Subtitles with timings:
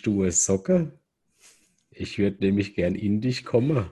[0.00, 0.98] Bist du eine Socke?
[1.90, 3.90] Ich würde nämlich gern in dich kommen.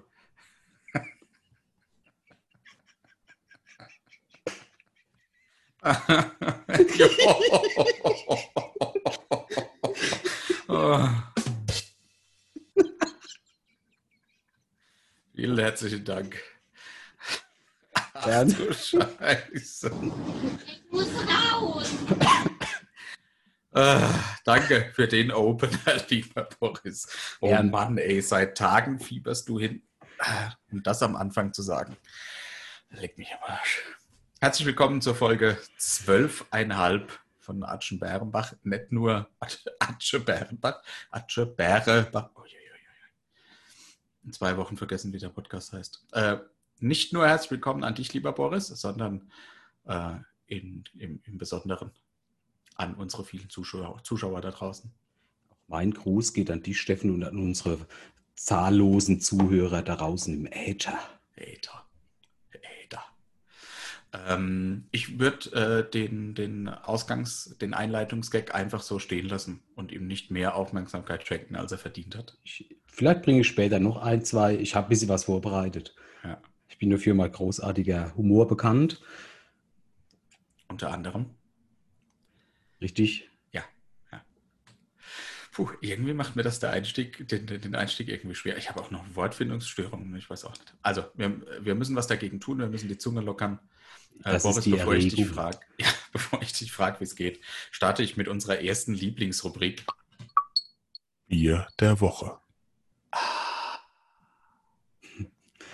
[10.69, 11.09] oh.
[15.35, 16.43] Vielen herzlichen Dank.
[18.15, 19.93] Ach du Scheiße.
[20.65, 21.93] Ich muss raus.
[23.73, 24.09] Ah,
[24.45, 27.07] danke für den Opener, lieber Boris.
[27.41, 27.71] Oh Gern.
[27.71, 29.83] Mann, ey, seit Tagen fieberst du hin,
[30.21, 31.97] Ah, um das am Anfang zu sagen.
[32.89, 33.83] Leg mich am Arsch.
[34.41, 37.09] Herzlich willkommen zur Folge 12,5
[37.39, 38.55] von Atschen Bärenbach.
[38.63, 39.29] Nicht nur
[39.79, 41.43] Atsche Bärenbach, Atsche.
[41.47, 42.57] Uiuiuiui.
[44.25, 46.07] In zwei Wochen vergessen, wie der Podcast heißt.
[46.13, 46.39] Äh,
[46.79, 49.31] nicht nur herzlich willkommen an dich, lieber Boris, sondern
[49.85, 50.15] äh,
[50.47, 51.93] in, im, im Besonderen
[52.79, 54.91] an unsere vielen Zuschauer, Zuschauer da draußen.
[55.67, 57.79] Mein Gruß geht an dich, Steffen, und an unsere
[58.35, 60.99] zahllosen Zuhörer da draußen im Äther.
[61.35, 61.85] Äther.
[62.53, 63.05] Äther.
[64.13, 70.07] Ähm, ich würde äh, den, den Ausgangs-, den Einleitungsgag einfach so stehen lassen und ihm
[70.07, 72.39] nicht mehr Aufmerksamkeit schenken, als er verdient hat.
[72.45, 74.57] Ich, vielleicht bringe ich später noch ein, zwei.
[74.57, 75.95] Ich habe ein bisschen was vorbereitet.
[76.25, 76.41] Ja.
[76.69, 79.03] Ich bin dafür mal großartiger Humor bekannt.
[80.69, 81.38] Unter anderem.
[82.81, 83.29] Richtig?
[83.53, 83.65] Ja.
[84.13, 84.23] ja.
[85.53, 88.57] Puh, irgendwie macht mir das der Einstieg, den, den Einstieg irgendwie schwer.
[88.57, 90.75] Ich habe auch noch Wortfindungsstörungen, ich weiß auch nicht.
[90.83, 93.59] Also, wir, wir müssen was dagegen tun, wir müssen die Zunge lockern.
[94.25, 97.05] Äh, Das Boris, ist die bevor ich dich frage, ja, bevor ich dich frage, wie
[97.05, 99.85] es geht, starte ich mit unserer ersten Lieblingsrubrik.
[101.27, 102.39] Bier der Woche.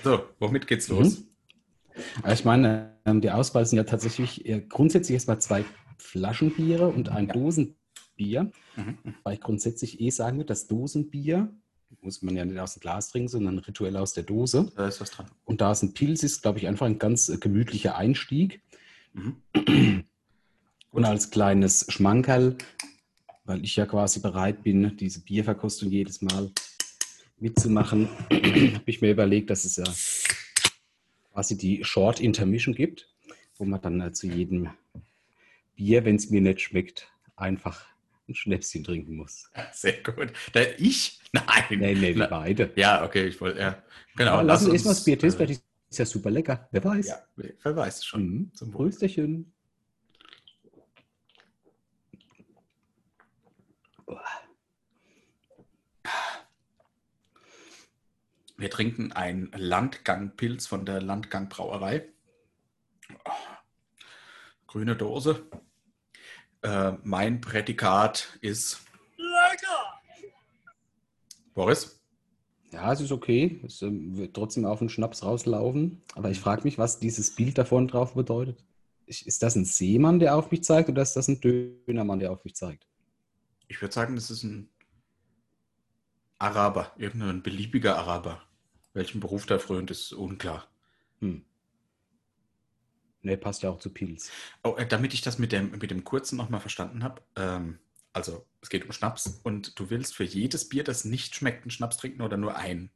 [0.03, 0.99] So, womit geht's Mhm.
[0.99, 1.23] los?
[2.23, 5.65] Aber ich meine, ähm, die Auswahl sind ja tatsächlich äh, grundsätzlich erstmal zwei
[5.99, 8.51] Flaschenbiere und ein Dosenbier.
[8.77, 8.99] Mhm.
[9.23, 11.51] Weil ich grundsätzlich eh sagen würde, das Dosenbier
[12.01, 14.71] muss man ja nicht aus dem Glas trinken, sondern rituell aus der Dose.
[14.77, 15.27] Da ist was dran.
[15.45, 18.63] Und da es ein Pilz ist, glaube ich, einfach ein ganz äh, gemütlicher Einstieg.
[19.13, 20.05] Mhm.
[20.91, 22.57] Und als kleines Schmankerl,
[23.45, 26.51] weil ich ja quasi bereit bin, diese Bierverkostung jedes Mal
[27.39, 29.85] mitzumachen, habe ich mir überlegt, dass es ja
[31.33, 33.09] quasi die Short Intermission gibt,
[33.57, 34.71] wo man dann äh, zu jedem
[35.77, 37.87] Bier, wenn es mir nicht schmeckt, einfach
[38.29, 39.51] ein Schnäpschen trinken muss.
[39.73, 40.33] Sehr gut.
[40.79, 41.21] Ich?
[41.33, 41.45] Nein.
[41.71, 42.73] Nee, nee, wir beide.
[42.77, 43.83] ja, okay, ich wollte, ja.
[44.17, 44.33] Genau.
[44.33, 46.69] Aber lass uns uns, erstmal das Bier testen, vielleicht ist ja super lecker.
[46.71, 47.07] Wer weiß.
[47.07, 48.27] Ja, wer weiß schon.
[48.27, 48.51] Mhm.
[48.55, 48.87] Zum Wohl.
[48.87, 49.53] Prösterchen.
[58.57, 62.09] Wir trinken ein Landgangpilz von der Landgang Brauerei.
[64.75, 65.41] Grüne Dose.
[66.63, 68.81] Äh, mein Prädikat ist.
[71.55, 72.01] Boris?
[72.73, 73.61] Ja, es ist okay.
[73.65, 76.03] Es ähm, wird trotzdem auf den Schnaps rauslaufen.
[76.17, 78.65] Aber ich frage mich, was dieses Bild davon drauf bedeutet.
[79.07, 82.43] Ist das ein Seemann, der auf mich zeigt, oder ist das ein Dönermann, der auf
[82.43, 82.89] mich zeigt?
[83.69, 84.69] Ich würde sagen, das ist ein
[86.41, 88.43] Araber, irgendein beliebiger Araber.
[88.93, 90.67] Welchen Beruf der frönt, ist unklar.
[91.21, 91.45] Hm.
[93.25, 94.31] Ne, passt ja auch zu Pilz.
[94.63, 97.23] Oh, äh, damit ich das mit dem, mit dem kurzen nochmal verstanden habe.
[97.37, 97.79] Ähm,
[98.13, 101.71] also, es geht um Schnaps und du willst für jedes Bier, das nicht schmeckt, einen
[101.71, 102.91] Schnaps trinken oder nur einen.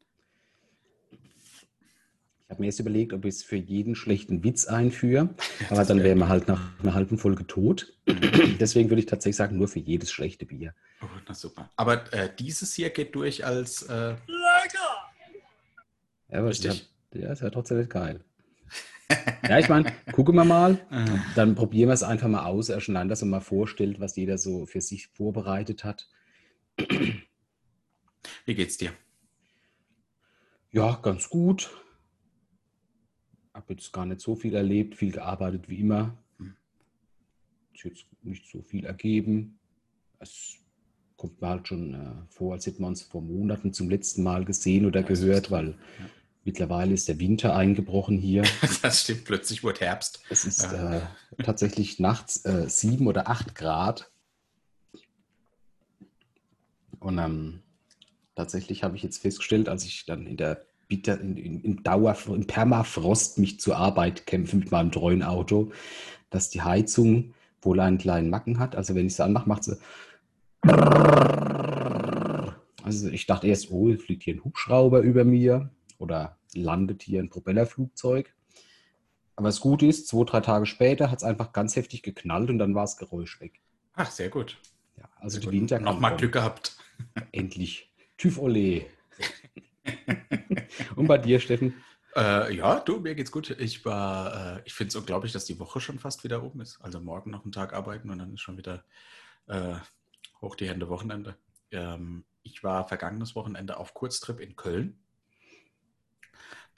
[1.10, 5.34] Ich habe mir jetzt überlegt, ob ich es für jeden schlechten Witz einführe.
[5.68, 7.92] Aber das dann wär- wären wir halt nach einer halben Folge tot.
[8.06, 10.74] Deswegen würde ich tatsächlich sagen, nur für jedes schlechte Bier.
[11.02, 11.70] Oh, na super.
[11.76, 13.82] Aber äh, dieses hier geht durch als.
[13.82, 14.16] Äh,
[16.30, 16.88] Ja, aber Richtig.
[17.14, 18.22] Ja, ist ja trotzdem nicht geil.
[19.48, 20.78] Ja, ich meine, gucken wir mal.
[21.34, 24.38] Dann probieren wir es einfach mal aus, erst allein, dass man mal vorstellt, was jeder
[24.38, 26.08] so für sich vorbereitet hat.
[26.76, 28.92] wie geht's dir?
[30.70, 31.70] Ja, ganz gut.
[33.54, 36.16] Habe jetzt gar nicht so viel erlebt, viel gearbeitet wie immer.
[36.38, 36.54] Hm.
[37.72, 39.58] Ist jetzt nicht so viel ergeben.
[40.18, 40.58] Es
[41.16, 44.44] kommt mir halt schon äh, vor, als hätten wir uns vor Monaten zum letzten Mal
[44.44, 45.68] gesehen oder gehört, weil
[45.98, 46.06] ja.
[46.48, 48.42] Mittlerweile ist der Winter eingebrochen hier.
[48.82, 50.22] Das stimmt, plötzlich wurde Herbst.
[50.30, 50.96] Es ist Äh.
[50.96, 51.00] äh,
[51.44, 54.10] tatsächlich nachts äh, sieben oder acht Grad.
[57.00, 57.60] Und ähm,
[58.34, 62.16] tatsächlich habe ich jetzt festgestellt, als ich dann in der Bitter, in, in, in Dauer,
[62.28, 65.70] in Permafrost mich zur Arbeit kämpfe mit meinem treuen Auto,
[66.30, 68.74] dass die Heizung wohl einen kleinen Macken hat.
[68.74, 69.76] Also wenn ich sie anmache, macht sie.
[72.82, 77.30] Also ich dachte erst, oh, fliegt hier ein Hubschrauber über mir oder landet hier ein
[77.30, 78.34] Propellerflugzeug.
[79.36, 82.58] Aber das Gute ist, zwei, drei Tage später hat es einfach ganz heftig geknallt und
[82.58, 83.60] dann war das Geräusch weg.
[83.94, 84.58] Ach, sehr gut.
[84.96, 86.76] Ja, also die Winter noch mal Glück gehabt.
[87.32, 87.92] Endlich.
[88.16, 88.86] TÜV Ole.
[90.96, 91.74] Und bei dir, Steffen?
[92.16, 93.50] Äh, ja, du, mir geht's gut.
[93.50, 96.80] Ich war, äh, ich finde es unglaublich, dass die Woche schon fast wieder oben ist.
[96.80, 98.84] Also morgen noch einen Tag arbeiten und dann ist schon wieder
[99.46, 99.74] äh,
[100.40, 101.36] hoch die Hände Wochenende.
[101.70, 104.98] Ähm, ich war vergangenes Wochenende auf Kurztrip in Köln.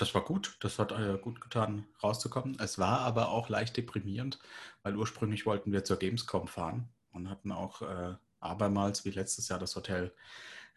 [0.00, 2.56] Das war gut, das hat äh, gut getan, rauszukommen.
[2.58, 4.38] Es war aber auch leicht deprimierend,
[4.82, 9.58] weil ursprünglich wollten wir zur Gamescom fahren und hatten auch äh, abermals wie letztes Jahr
[9.58, 10.14] das Hotel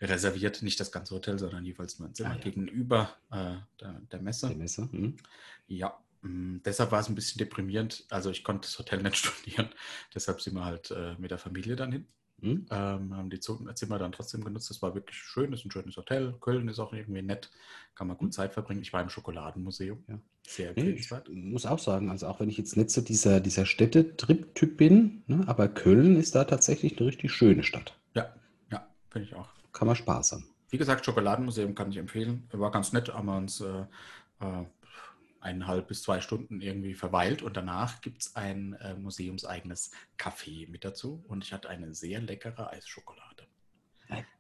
[0.02, 2.42] reserviert, nicht das ganze Hotel, sondern jeweils nur ein Zimmer Ah, ja.
[2.42, 4.50] gegenüber äh, der, der Messe.
[4.50, 4.90] Der Messer.
[4.92, 5.16] Hm?
[5.68, 8.06] Ja, mh, deshalb war es ein bisschen deprimierend.
[8.10, 9.70] Also ich konnte das Hotel nicht studieren,
[10.14, 12.08] deshalb sind wir halt äh, mit der Familie dann hin.
[12.42, 12.66] Hm?
[12.72, 14.70] Ähm, haben die Zimmer dann trotzdem genutzt.
[14.70, 16.34] Das war wirklich schön, ist ein schönes Hotel.
[16.42, 17.50] Köln ist auch irgendwie nett,
[17.96, 18.82] kann man gut Zeit verbringen.
[18.82, 20.04] Ich war im Schokoladenmuseum.
[20.08, 20.20] Ja.
[20.46, 21.30] Sehr Nee, ich empfehlenswert.
[21.30, 25.44] muss auch sagen, also auch wenn ich jetzt nicht so dieser, dieser Städtetrip-Typ bin, ne,
[25.48, 27.98] aber Köln ist da tatsächlich eine richtig schöne Stadt.
[28.14, 28.34] Ja,
[28.72, 29.48] ja, finde ich auch.
[29.72, 30.46] Kann man Spaß haben.
[30.70, 32.44] Wie gesagt, Schokoladenmuseum kann ich empfehlen.
[32.52, 33.84] War ganz nett, haben wir uns äh,
[34.42, 34.66] äh,
[35.44, 40.84] eineinhalb bis zwei Stunden irgendwie verweilt und danach gibt es ein äh, museumseigenes Café mit
[40.86, 43.48] dazu und ich hatte eine sehr leckere Eisschokolade.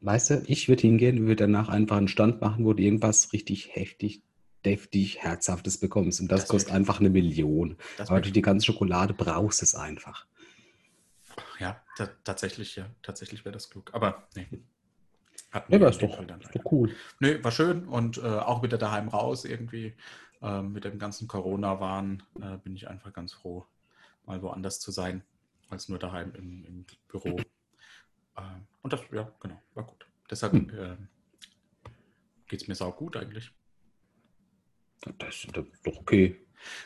[0.01, 3.33] Weißt du, ich würde hingehen und würde danach einfach einen Stand machen, wo du irgendwas
[3.33, 4.21] richtig heftig,
[4.65, 6.19] deftig, herzhaftes bekommst.
[6.21, 7.77] Und das, Das kostet einfach eine Million.
[7.97, 10.27] Aber war- durch die ganze Schokolade brauchst es einfach.
[11.59, 13.89] ja, ta tatsächlich, ja, tatsächlich wäre das klug.
[13.93, 14.47] Aber nee.
[15.51, 16.95] Hatten Ja, dem doch, doch cool.
[17.19, 19.95] Nö, war schön und äh, auch wieder daheim raus irgendwie.
[20.43, 23.65] Ähm, mit dem ganzen Corona-Wahn äh, bin ich einfach ganz froh,
[24.25, 25.23] mal woanders zu sein,
[25.69, 27.37] als nur daheim im, im Büro.
[28.37, 30.05] Ähm, und das, ja, genau, war gut.
[30.29, 30.69] Deshalb Hm.
[30.69, 30.97] äh,
[32.47, 33.51] geht es mir sau gut eigentlich.
[35.17, 35.65] Das, ist doch
[35.97, 36.39] okay.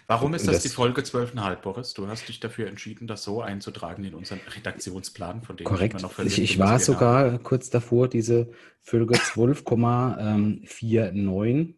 [0.07, 1.94] Warum ist das, das- die Folge 12,5, Boris?
[1.94, 6.01] Du hast dich dafür entschieden, das so einzutragen in unseren Redaktionsplan, von dem Korrekt.
[6.01, 8.51] noch Ich, verlinkt ich dass war sogar kurz davor, diese
[8.81, 11.75] Folge 12,49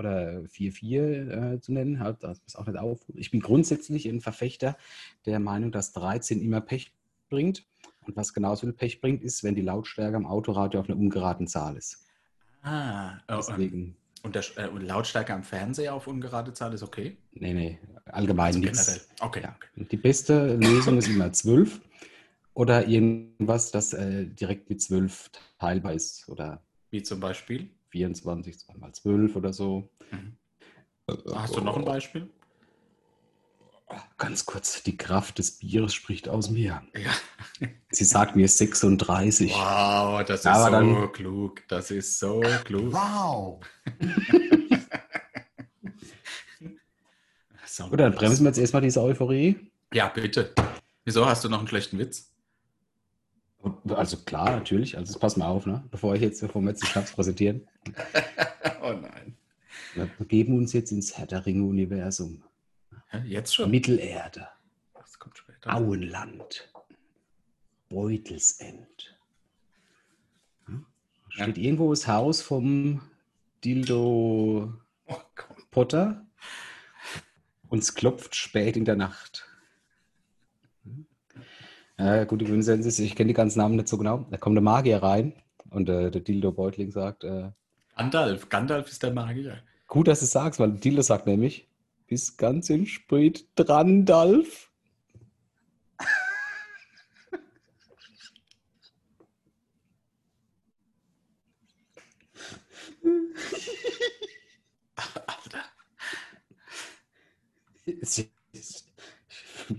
[0.00, 2.00] oder 44 äh, zu nennen.
[2.00, 2.98] Halt, das ist auch nicht auf.
[3.14, 4.76] Ich bin grundsätzlich ein Verfechter
[5.26, 6.92] der Meinung, dass 13 immer Pech
[7.28, 7.64] bringt.
[8.06, 11.46] Und was genauso viel Pech bringt, ist, wenn die Lautstärke am Autoradio auf einer ungeraden
[11.46, 12.04] Zahl ist.
[12.62, 17.16] Ah, ähm, Deswegen, und, der, äh, und Lautstärke am Fernseher auf ungerade Zahl ist okay?
[17.32, 19.08] nee, nee, allgemein Also nichts.
[19.20, 19.56] Okay, Ja.
[19.56, 19.86] okay.
[19.90, 21.80] Die beste Lösung ist immer 12
[22.54, 27.70] oder irgendwas, das äh, direkt mit 12 teilbar ist oder Wie zum Beispiel?
[27.90, 29.90] 24, 2 mal 12 oder so.
[30.10, 30.36] Mhm.
[31.34, 32.30] Hast du noch ein Beispiel?
[34.18, 36.82] Ganz kurz, die Kraft des Bieres spricht aus mir.
[36.94, 37.10] Ja.
[37.90, 39.52] Sie sagt mir 36.
[39.52, 41.64] Wow, das ist Aber so dann- klug.
[41.66, 42.92] Das ist so klug.
[42.92, 43.60] Wow.
[47.66, 49.70] So, Gut, dann bremsen wir jetzt erstmal diese Euphorie.
[49.94, 50.52] Ja, bitte.
[51.04, 52.29] Wieso hast du noch einen schlechten Witz?
[53.88, 54.96] Also klar, natürlich.
[54.96, 55.84] Also pass mal auf, ne?
[55.90, 57.66] bevor ich jetzt, jetzt den Schnaps präsentieren.
[58.82, 59.36] oh nein.
[59.94, 62.42] Wir begeben uns jetzt ins Herr der Ringe-Universum.
[63.24, 63.70] Jetzt schon?
[63.70, 64.48] Mittelerde,
[64.94, 65.74] Das kommt später.
[65.74, 66.70] Auenland,
[67.88, 69.16] Beutelsend.
[70.66, 70.86] Hm?
[71.28, 73.02] Steht irgendwo das Haus vom
[73.64, 74.72] Dildo
[75.10, 75.16] Oh.
[75.72, 76.24] Potter
[77.68, 79.46] und es klopft spät in der Nacht.
[82.00, 84.24] Ja, gute ist, ich kenne die ganzen Namen nicht so genau.
[84.30, 85.34] Da kommt der Magier rein
[85.68, 87.50] und äh, der Dildo Beutling sagt, äh,
[87.94, 88.48] Gandalf.
[88.48, 89.62] Gandalf ist der Magier.
[89.86, 91.68] gut, dass du es sagst, weil Dildo sagt nämlich,
[92.06, 94.70] bis ganz in spät dran, Dalf.
[105.26, 105.64] Alter.
[107.84, 108.88] Jetzt, jetzt,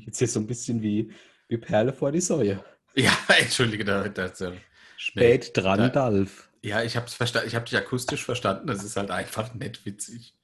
[0.05, 1.11] jetzt hier so ein bisschen wie,
[1.51, 2.63] wie Perle vor die Säue.
[2.93, 4.51] Ja, entschuldige, da, das, äh,
[4.97, 6.49] Spät dran, da- Dalf.
[6.61, 8.67] ja, ich habe verstanden, ich habe dich akustisch verstanden.
[8.67, 10.35] Das ist halt einfach nett witzig.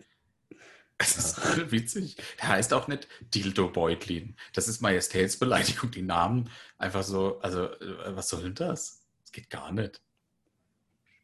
[0.98, 2.16] Es ist voll witzig.
[2.40, 4.38] Der heißt auch nicht Dildo Beutlin.
[4.54, 5.92] Das ist Majestätsbeleidigung.
[5.92, 9.06] Die Namen einfach so, also äh, was soll denn das?
[9.24, 10.00] Das geht gar nicht.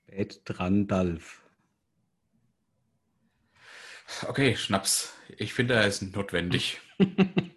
[0.07, 1.41] Spät dran, Dalf.
[4.27, 5.13] Okay, Schnaps.
[5.37, 6.81] Ich finde, er ist notwendig.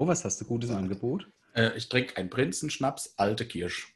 [0.00, 1.28] Oh, was hast du Gutes Angebot?
[1.54, 3.94] Äh, ich trinke einen Prinzenschnaps, alte Kirsch.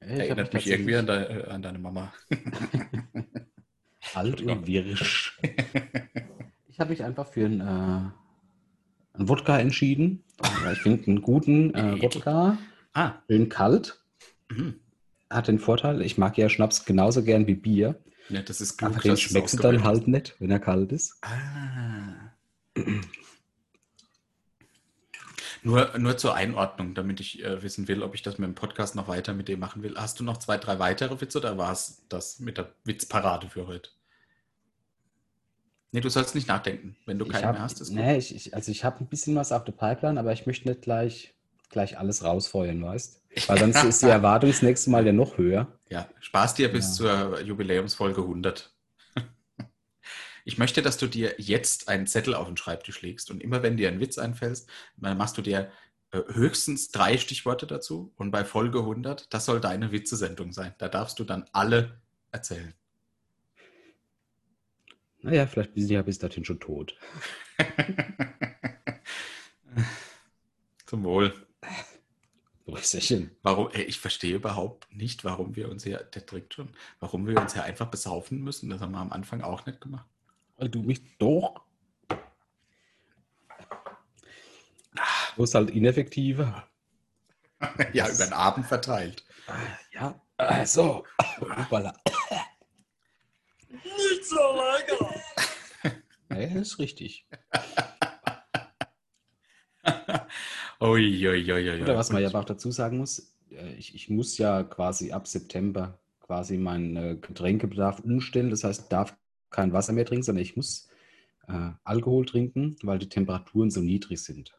[0.00, 2.14] Äh, Erinnert mich irgendwie an, de, äh, an deine Mama.
[4.14, 5.38] Alt und wirsch.
[6.68, 10.24] Ich habe mich einfach für einen, äh, einen Wodka entschieden.
[10.72, 12.56] Ich finde einen guten äh, Wodka,
[12.94, 14.02] Ah, schön kalt.
[14.48, 14.80] mhm.
[15.28, 18.00] Hat den Vorteil, ich mag ja Schnaps genauso gern wie Bier.
[18.30, 18.92] ja, das ist klug.
[18.92, 21.18] Aber den schmeckst du dann halt nicht, wenn er kalt ist.
[21.20, 22.32] Ah.
[25.62, 28.94] Nur, nur zur Einordnung, damit ich äh, wissen will, ob ich das mit dem Podcast
[28.94, 29.94] noch weiter mit dem machen will.
[29.96, 33.66] Hast du noch zwei, drei weitere Witze oder war es das mit der Witzparade für
[33.66, 33.90] heute?
[35.92, 36.96] Nee, du sollst nicht nachdenken.
[37.04, 37.98] Wenn du keinen hab, mehr hast, ist gut.
[37.98, 40.68] nee, ich, ich, also ich habe ein bisschen was auf der Pipeline, aber ich möchte
[40.68, 41.34] nicht gleich,
[41.68, 45.66] gleich alles rausfeuern, weißt Weil dann ist die Erwartung das nächste Mal ja noch höher.
[45.88, 47.30] Ja, Spaß dir bis Ja.
[47.32, 48.72] zur Jubiläumsfolge 100.
[50.44, 53.76] Ich möchte, dass du dir jetzt einen Zettel auf den Schreibtisch legst und immer wenn
[53.76, 54.66] dir ein Witz einfällt,
[54.96, 55.70] dann machst du dir
[56.12, 60.74] äh, höchstens drei Stichworte dazu und bei Folge 100, das soll deine Witzesendung sein.
[60.78, 62.00] Da darfst du dann alle
[62.32, 62.74] erzählen.
[65.22, 66.96] Naja, vielleicht sind die ja bis dahin schon tot.
[70.86, 71.32] Zum Wohl.
[72.64, 73.30] Brüsterchen.
[73.42, 76.70] Warum, ey, ich verstehe überhaupt nicht, warum wir uns hier, der trinkt schon,
[77.00, 78.70] warum wir uns hier einfach besaufen müssen.
[78.70, 80.08] Das haben wir am Anfang auch nicht gemacht.
[80.60, 81.64] Weil du mich doch.
[85.34, 86.68] Du bist halt ineffektiver.
[87.94, 89.24] ja, über den Abend verteilt.
[89.92, 90.20] Ja,
[90.66, 91.06] so.
[91.40, 91.94] Hoppala.
[93.70, 95.14] Nicht so lecker.
[96.28, 97.26] Nee, ist richtig.
[100.82, 103.94] Ui, ui, ui, ui, Oder was man ja aber auch dazu sagen muss, äh, ich,
[103.94, 108.50] ich muss ja quasi ab September quasi meinen äh, Getränkebedarf umstellen.
[108.50, 109.16] Das heißt, ich darf
[109.50, 110.88] kein Wasser mehr trinken, sondern ich muss
[111.48, 114.56] äh, Alkohol trinken, weil die Temperaturen so niedrig sind.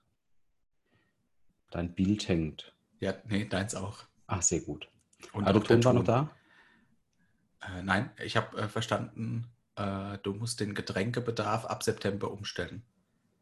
[1.72, 2.74] Dein Bild hängt.
[3.00, 4.04] Ja, nee, deins auch.
[4.28, 4.90] Ach, sehr gut.
[5.34, 6.30] Und Ah, der Ton war noch da?
[7.62, 12.84] Äh, nein, ich habe äh, verstanden, äh, du musst den Getränkebedarf ab September umstellen.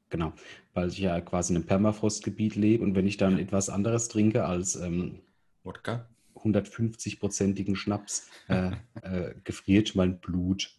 [0.10, 0.34] Genau,
[0.74, 4.46] weil ich ja quasi in einem Permafrostgebiet lebe und wenn ich dann etwas anderes trinke
[4.46, 5.22] als ähm,
[5.64, 6.08] Wodka?
[6.36, 10.76] 150-prozentigen Schnaps, äh, äh, gefriert mein Blut.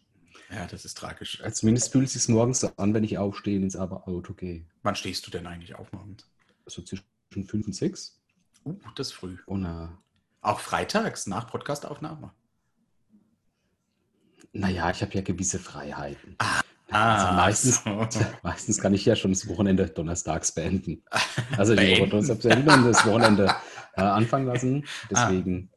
[0.53, 1.39] Ja, das ist tragisch.
[1.41, 4.65] Äh, Zumindest fühlt es sich morgens so an, wenn ich aufstehe und ins Auto gehe.
[4.83, 6.27] Wann stehst du denn eigentlich auf morgens?
[6.65, 8.19] So zwischen 5 und 6.
[8.65, 9.37] Uh, das ist früh.
[9.45, 9.87] Und, äh,
[10.41, 12.33] Auch freitags nach Podcastaufnahme.
[14.53, 16.35] naja, ich habe ja gewisse Freiheiten.
[16.39, 18.07] Ah, Also meistens, so.
[18.43, 21.03] meistens kann ich ja schon das Wochenende donnerstags beenden.
[21.57, 23.55] Also die Woche donnerstags beenden und das Wochenende
[23.95, 24.85] äh, anfangen lassen.
[25.09, 25.69] Deswegen.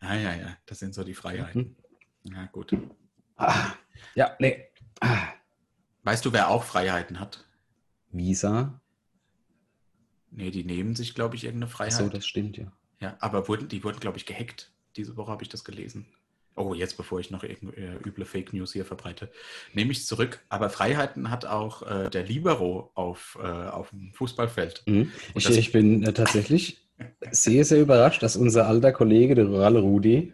[0.00, 1.76] Ah, ja, ja, das sind so die Freiheiten.
[2.24, 2.34] Hm.
[2.34, 2.72] Ja, gut.
[3.38, 3.72] Ah,
[4.14, 4.64] ja, nee.
[5.00, 5.28] Ah,
[6.02, 7.44] Weißt du, wer auch Freiheiten hat?
[8.10, 8.80] Visa.
[10.30, 11.92] Nee, die nehmen sich, glaube ich, irgendeine Freiheit.
[11.92, 12.72] So, das stimmt ja.
[13.00, 14.70] Ja, aber wurden, die wurden, glaube ich, gehackt.
[14.96, 16.06] Diese Woche habe ich das gelesen.
[16.56, 19.30] Oh, jetzt bevor ich noch irgend- äh, üble Fake News hier verbreite,
[19.74, 20.40] nehme ich es zurück.
[20.48, 24.82] Aber Freiheiten hat auch äh, der Libero auf, äh, auf dem Fußballfeld.
[24.86, 25.12] Mhm.
[25.34, 26.88] Ich, ich bin äh, tatsächlich
[27.30, 30.32] sehr, sehr überrascht, dass unser alter Kollege, der Ralle Rudi,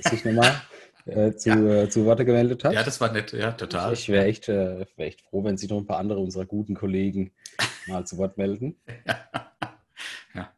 [0.00, 0.60] sich nochmal
[1.06, 2.72] äh, zu, äh, zu Worte gemeldet hat.
[2.72, 3.92] Ja, das war nett, ja, total.
[3.92, 6.74] Ich wäre echt, äh, wär echt froh, wenn sich noch ein paar andere unserer guten
[6.74, 7.32] Kollegen
[7.86, 8.76] mal zu Wort melden.
[10.34, 10.52] ja.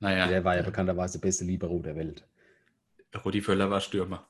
[0.00, 2.26] Naja, Der war ja bekannterweise der beste Libero der Welt.
[3.24, 4.26] Rudi Völler war Stürmer.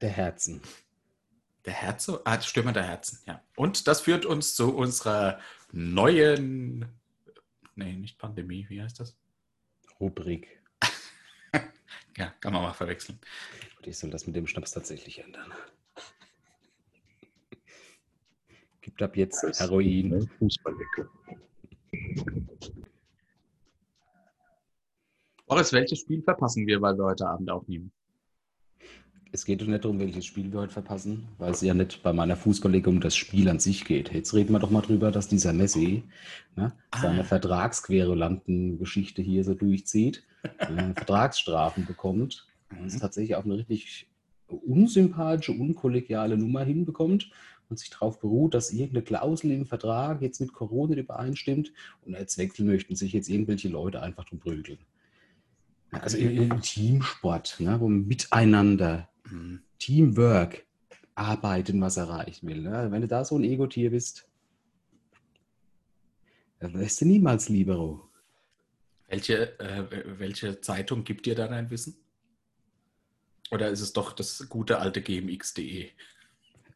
[0.00, 0.60] Der Herzen.
[1.64, 2.20] Der Herze?
[2.24, 3.42] Ah, Stürmer der Herzen, ja.
[3.56, 5.38] Und das führt uns zu unserer
[5.72, 6.86] neuen,
[7.74, 9.16] nee, nicht Pandemie, wie heißt das?
[10.00, 10.62] Rubrik.
[12.16, 13.20] Ja, kann man mal verwechseln.
[13.78, 15.52] Und ich soll das mit dem Schnaps tatsächlich ändern.
[18.80, 20.28] Gibt ab jetzt Heroin.
[20.38, 21.08] Fußballecke.
[25.46, 27.90] Boris, welches Spiel verpassen wir, weil wir heute Abend aufnehmen?
[29.30, 32.12] Es geht doch nicht darum, welches Spiel wir heute verpassen, weil es ja nicht bei
[32.14, 34.12] meiner Fußballliga um das Spiel an sich geht.
[34.12, 36.02] Jetzt reden wir doch mal drüber, dass dieser Messi
[36.56, 37.02] ne, Ah.
[37.02, 40.24] seine Vertragsquerulanten-Geschichte hier so durchzieht,
[40.58, 44.08] äh, Vertragsstrafen bekommt und es tatsächlich auf eine richtig
[44.46, 47.30] unsympathische, unkollegiale Nummer hinbekommt
[47.68, 51.72] und sich darauf beruht, dass irgendeine Klausel im Vertrag jetzt mit Corona übereinstimmt
[52.02, 54.78] und als wechseln möchten sich jetzt irgendwelche Leute einfach drum prügeln.
[55.90, 59.60] Also im, Teamsport, ne, wo man miteinander Hm.
[59.78, 60.66] Teamwork
[61.14, 62.62] arbeiten, was erreichen will.
[62.62, 62.88] Ne?
[62.90, 64.28] Wenn du da so ein Ego-Tier bist,
[66.60, 68.08] dann wärst du niemals Libero.
[69.08, 71.96] Welche, äh, welche Zeitung gibt dir da dein Wissen?
[73.50, 75.88] Oder ist es doch das gute alte gmx.de?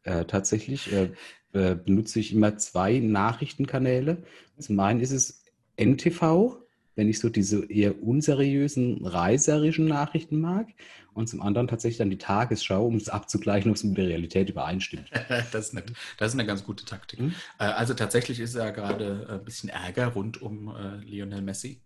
[0.03, 1.11] Äh, tatsächlich äh,
[1.53, 4.23] äh, benutze ich immer zwei Nachrichtenkanäle.
[4.57, 5.43] Zum einen ist es
[5.77, 6.57] NTV,
[6.95, 10.67] wenn ich so diese eher unseriösen, reißerischen Nachrichten mag.
[11.13, 14.49] Und zum anderen tatsächlich dann die Tagesschau, um es abzugleichen, ob es mit der Realität
[14.49, 15.09] übereinstimmt.
[15.51, 15.93] das, ist nett.
[16.17, 17.19] das ist eine ganz gute Taktik.
[17.19, 17.35] Hm?
[17.59, 21.81] Äh, also tatsächlich ist ja gerade ein bisschen Ärger rund um äh, Lionel Messi,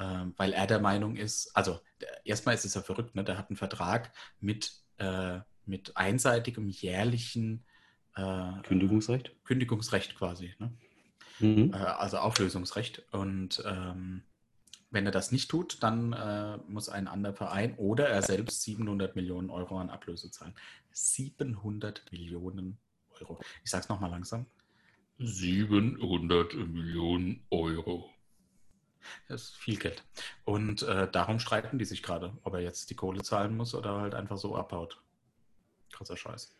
[0.00, 1.78] ähm, weil er der Meinung ist, also
[2.24, 3.22] erstmal ist es ja verrückt, ne?
[3.22, 7.64] der hat einen Vertrag mit, äh, mit einseitigem jährlichen
[8.16, 9.32] äh, Kündigungsrecht?
[9.44, 10.54] Kündigungsrecht quasi.
[10.58, 10.72] Ne?
[11.38, 11.74] Mhm.
[11.74, 13.04] äh, also Auflösungsrecht.
[13.12, 14.22] Und ähm,
[14.90, 19.14] wenn er das nicht tut, dann äh, muss ein anderer Verein oder er selbst 700
[19.14, 20.54] Millionen Euro an Ablöse zahlen.
[20.92, 22.78] 700 Millionen
[23.20, 23.38] Euro.
[23.64, 24.46] Ich sage es nochmal langsam.
[25.18, 28.10] 700 Millionen Euro.
[29.28, 30.04] Das ist viel Geld.
[30.44, 34.00] Und äh, darum streiten die sich gerade, ob er jetzt die Kohle zahlen muss oder
[34.00, 35.00] halt einfach so abhaut.
[35.92, 36.54] Krasser Scheiß.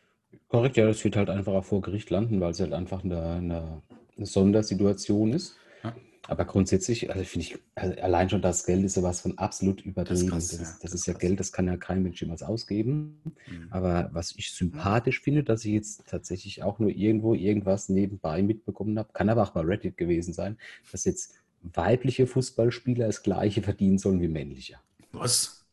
[0.48, 3.22] Korrekt, ja, das wird halt einfach auch vor Gericht landen, weil es halt einfach eine,
[3.22, 3.82] eine,
[4.18, 5.56] Sondersituation ist.
[5.82, 5.94] Ja.
[6.28, 9.80] Aber grundsätzlich, also finde ich, also allein schon das Geld ist ja was von absolut
[9.80, 10.30] übertrieben.
[10.30, 11.20] Das, das, das ist ist ja krass.
[11.20, 13.20] Geld, das kann ja kein Mensch jemals ausgeben.
[13.46, 13.68] Mhm.
[13.70, 18.98] Aber was ich sympathisch finde, dass ich jetzt tatsächlich auch nur irgendwo irgendwas nebenbei mitbekommen
[18.98, 20.58] habe, kann aber auch bei Reddit gewesen sein,
[20.92, 24.80] dass jetzt weibliche Fußballspieler das gleiche verdienen sollen wie männliche.
[25.12, 25.66] Was?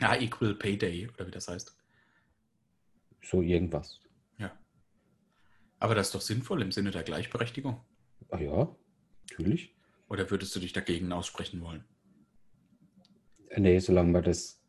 [0.00, 1.76] Ja, Equal Pay Day, oder wie das heißt.
[3.22, 4.00] So irgendwas.
[4.38, 4.56] Ja.
[5.78, 7.80] Aber das ist doch sinnvoll im Sinne der Gleichberechtigung.
[8.30, 8.74] Ah ja,
[9.28, 9.74] natürlich.
[10.08, 11.84] Oder würdest du dich dagegen aussprechen wollen?
[13.56, 14.60] Nee, solange man das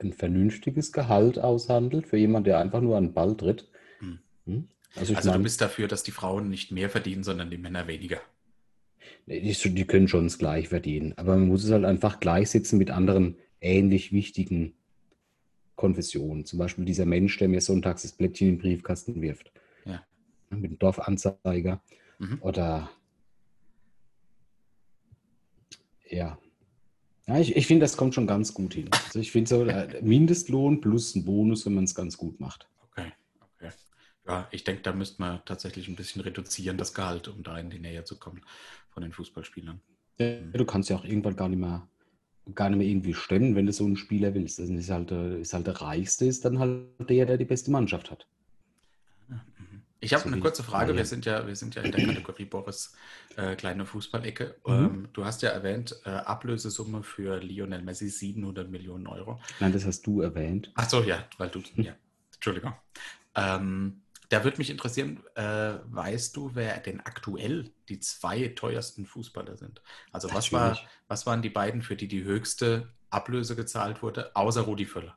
[0.00, 3.68] ein vernünftiges Gehalt aushandelt für jemanden, der einfach nur an den Ball tritt.
[3.98, 4.18] Hm.
[4.46, 4.68] Hm?
[4.96, 7.86] Also Also du meine, bist dafür, dass die Frauen nicht mehr verdienen, sondern die Männer
[7.86, 8.20] weniger.
[9.26, 11.14] Die, die können schon das gleich verdienen.
[11.16, 14.74] Aber man muss es halt einfach gleichsetzen mit anderen ähnlich wichtigen
[15.76, 16.44] Konfessionen.
[16.44, 19.52] Zum Beispiel dieser Mensch, der mir sonntags das Blättchen in den Briefkasten wirft.
[19.84, 20.04] Ja.
[20.50, 21.82] Mit dem Dorfanzeiger.
[22.18, 22.38] Mhm.
[22.40, 22.90] Oder
[26.08, 26.38] ja.
[27.26, 28.90] Ja, ich, ich finde, das kommt schon ganz gut hin.
[29.06, 32.68] Also ich finde so äh, Mindestlohn plus ein Bonus, wenn man es ganz gut macht.
[34.26, 37.70] Ja, ich denke, da müsste man tatsächlich ein bisschen reduzieren, das Gehalt, um da in
[37.70, 38.42] die Nähe zu kommen
[38.90, 39.80] von den Fußballspielern.
[40.18, 41.88] Ja, du kannst ja auch irgendwann gar nicht mehr,
[42.54, 44.58] gar nicht mehr irgendwie stemmen, wenn du so einen Spieler willst.
[44.58, 47.70] Das ist halt, der- ist halt der Reichste, ist dann halt der, der die beste
[47.70, 48.26] Mannschaft hat.
[50.00, 50.96] Ich habe So eine kurze Frage.
[50.96, 52.94] Wir sind ja, wir sind ja in der Kategorie Boris
[53.36, 54.56] äh, kleine Fußballecke.
[54.66, 54.72] Mhm.
[54.72, 59.40] Ähm, du hast ja erwähnt, äh, Ablösesumme für Lionel Messi 700 Millionen Euro.
[59.60, 60.70] Nein, das hast du erwähnt.
[60.74, 61.94] Ach so, ja, weil du, ja,
[62.34, 62.74] Entschuldigung.
[63.34, 64.02] Ähm,
[64.34, 69.80] da würde mich interessieren, äh, weißt du, wer denn aktuell die zwei teuersten Fußballer sind?
[70.10, 74.62] Also was, war, was waren die beiden, für die die höchste Ablöse gezahlt wurde, außer
[74.62, 75.16] Rudi Völler?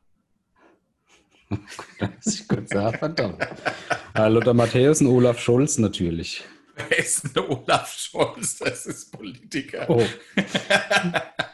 [1.99, 3.41] Das ist kurz sagen, verdammt.
[4.13, 6.43] Äh, Lothar Matthäus und Olaf Scholz natürlich.
[6.75, 8.59] Wer ist denn Olaf Scholz?
[8.59, 9.89] Das ist Politiker.
[9.89, 10.05] Oh,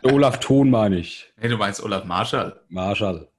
[0.12, 1.32] Olaf Thon meine ich.
[1.39, 2.60] Nee, du meinst Olaf Marschall.
[2.67, 3.30] Marschall.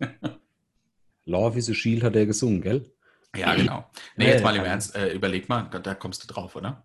[1.24, 2.90] Love is a Shield hat er gesungen, gell?
[3.36, 3.88] Ja, genau.
[4.16, 6.56] Nee, Ja, jetzt mal im kann- Ernst, äh, überleg mal, da, da kommst du drauf,
[6.56, 6.84] oder?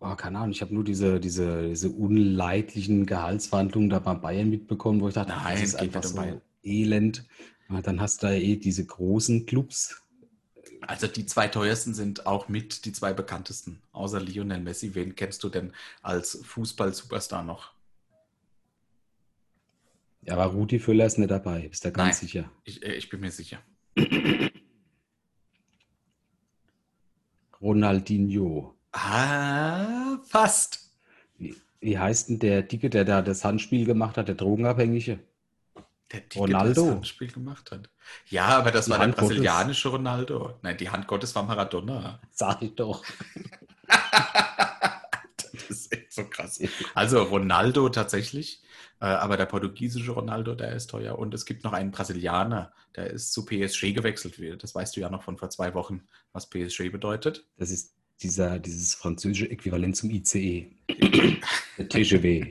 [0.00, 5.00] Oh, keine Ahnung, ich habe nur diese, diese, diese unleidlichen Gehaltsverhandlungen da bei Bayern mitbekommen,
[5.00, 6.40] wo ich dachte, Nein, das ist einfach so Bayern.
[6.62, 7.26] elend.
[7.82, 10.02] Dann hast du da eh diese großen Clubs.
[10.80, 13.82] Also die zwei teuersten sind auch mit die zwei bekanntesten.
[13.92, 17.72] Außer Lionel Messi, wen kennst du denn als Fußball-Superstar noch?
[20.22, 22.26] Ja, aber Rudi Völler ist nicht dabei, bist du ganz Nein.
[22.28, 22.50] sicher.
[22.64, 23.58] Ich, äh, ich bin mir sicher.
[27.60, 28.74] Ronaldinho.
[28.92, 30.90] Ah, fast.
[31.38, 35.18] Wie, wie heißt denn der Dicke, der da das Handspiel gemacht hat, der Drogenabhängige?
[36.12, 36.74] Der Dicke, Ronaldo.
[36.74, 37.90] der das Handspiel gemacht hat.
[38.28, 39.28] Ja, aber das Die war der Hand Gottes.
[39.28, 40.54] brasilianische Ronaldo.
[40.62, 42.20] Nein, die Hand Gottes war Maradona.
[42.30, 43.04] Sag ich doch.
[45.40, 46.60] Das ist echt so krass.
[46.94, 48.62] Also Ronaldo tatsächlich,
[49.06, 51.18] aber der portugiesische Ronaldo, der ist teuer.
[51.18, 54.62] Und es gibt noch einen Brasilianer, der ist zu PSG gewechselt.
[54.62, 57.46] Das weißt du ja noch von vor zwei Wochen, was PSG bedeutet.
[57.56, 60.72] Das ist dieser, dieses französische Äquivalent zum ICE.
[61.78, 62.50] der TGW.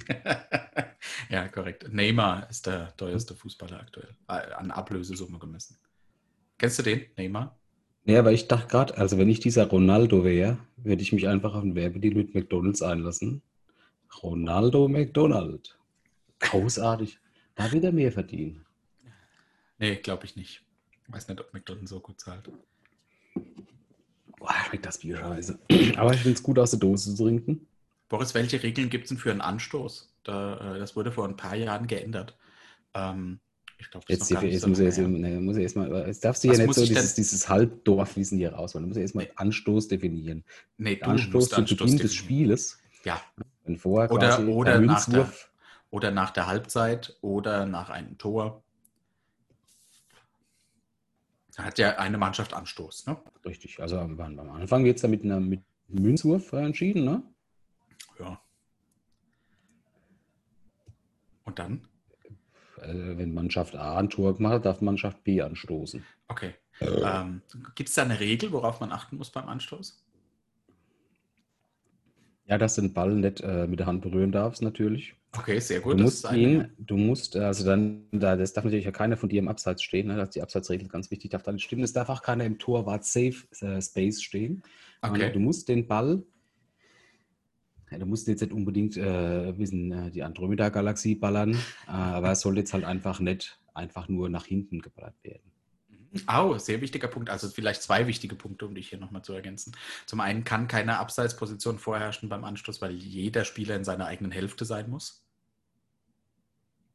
[1.30, 1.92] ja, korrekt.
[1.92, 5.78] Neymar ist der teuerste Fußballer aktuell, äh, an Ablösesumme gemessen.
[6.58, 7.60] Kennst du den, Neymar?
[8.06, 11.54] Ja, aber ich dachte gerade, also wenn ich dieser Ronaldo wäre, würde ich mich einfach
[11.54, 13.42] auf einen Werbedeal mit McDonalds einlassen.
[14.24, 15.78] Ronaldo McDonald.
[16.40, 17.20] Großartig.
[17.56, 18.66] Da wird er mehr verdienen.
[19.80, 20.62] Nee, glaube ich nicht.
[21.08, 22.50] Weiß nicht, ob McDonald's so gut zahlt.
[24.38, 25.58] Boah, schmeckt das Bier scheiße.
[25.98, 27.68] Aber ich finde es gut, aus der Dose zu trinken.
[28.10, 30.14] Boris, welche Regeln gibt es denn für einen Anstoß?
[30.24, 32.38] Da, äh, das wurde vor ein paar Jahren geändert.
[32.94, 33.40] Ähm,
[33.80, 36.44] ich glaube, Jetzt, hier, jetzt muss er erst, nee, muss er erst mal, jetzt darfst
[36.44, 38.84] du Was ja nicht muss so dieses, dieses Halbdorfwissen hier rausholen.
[38.84, 40.44] Du musst ja erstmal Anstoß definieren.
[40.78, 42.12] Nee, Der Anstoß musst zu Beginn des definieren.
[42.16, 43.22] Spieles, Ja,
[43.66, 45.52] wenn vorher Oder- quasi oder der nach der- Münzwurf,
[45.90, 48.64] oder nach der Halbzeit oder nach einem Tor.
[51.56, 53.08] Da hat ja eine Mannschaft Anstoß.
[53.08, 53.18] Ne?
[53.46, 57.24] richtig, also am, am Anfang wird es da mit einem mit Münzwurf äh, entschieden, ne?
[58.20, 58.40] Ja.
[61.46, 61.88] Und dann?
[62.82, 66.06] Äh, wenn Mannschaft A ein Tor gemacht hat, darf Mannschaft B anstoßen.
[66.28, 66.54] Okay.
[66.80, 67.42] Ähm,
[67.74, 70.04] Gibt es da eine Regel, worauf man achten muss beim Anstoß?
[72.46, 75.16] Ja, dass du den Ball nicht äh, mit der Hand berühren darfst, natürlich.
[75.38, 76.00] Okay, sehr gut.
[76.00, 79.30] Du musst eine- ihn, du musst, also dann, da, das darf natürlich ja keiner von
[79.30, 80.16] dir im Abseits stehen, ne?
[80.16, 81.84] das ist die Abseitsregel ganz wichtig, darf da nicht stimmen.
[81.84, 84.64] Es darf auch keiner im Torwart Safe äh, Space stehen.
[85.02, 85.28] Okay.
[85.28, 86.24] Und Du musst den Ball,
[87.92, 91.54] ja, du musst jetzt nicht unbedingt äh, wissen, äh, die Andromeda-Galaxie ballern,
[91.88, 95.52] äh, aber es soll jetzt halt einfach nicht einfach nur nach hinten geballert werden.
[96.28, 97.30] Oh, sehr wichtiger Punkt.
[97.30, 99.76] Also vielleicht zwei wichtige Punkte, um dich hier nochmal zu ergänzen.
[100.06, 104.66] Zum einen kann keine Abseitsposition vorherrschen beim Anstoß, weil jeder Spieler in seiner eigenen Hälfte
[104.66, 105.27] sein muss.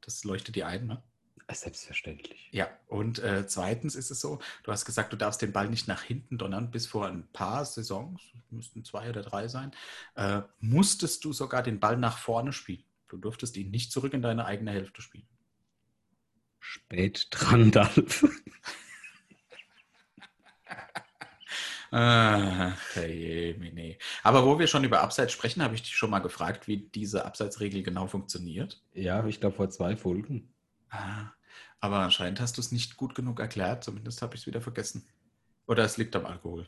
[0.02, 1.02] Das leuchtet dir ein, ne?
[1.50, 2.48] Selbstverständlich.
[2.52, 5.86] Ja, und äh, zweitens ist es so, du hast gesagt, du darfst den Ball nicht
[5.86, 6.70] nach hinten donnern.
[6.70, 9.72] Bis vor ein paar Saisons, müssten zwei oder drei sein,
[10.14, 12.84] äh, musstest du sogar den Ball nach vorne spielen.
[13.08, 15.26] Du durftest ihn nicht zurück in deine eigene Hälfte spielen.
[16.58, 18.24] Spät dran, Dalf.
[21.92, 23.98] Ah, hey.
[24.22, 27.26] Aber wo wir schon über Abseits sprechen, habe ich dich schon mal gefragt, wie diese
[27.26, 28.82] Abseitsregel genau funktioniert.
[28.94, 30.54] Ja, ich glaube vor zwei Folgen.
[30.88, 31.32] Ah,
[31.80, 35.06] aber anscheinend hast du es nicht gut genug erklärt, zumindest habe ich es wieder vergessen.
[35.66, 36.66] Oder es liegt am Alkohol.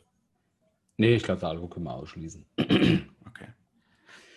[0.97, 2.45] Nee, ich glaube, der Alkohol können wir ausschließen.
[3.27, 3.47] Okay.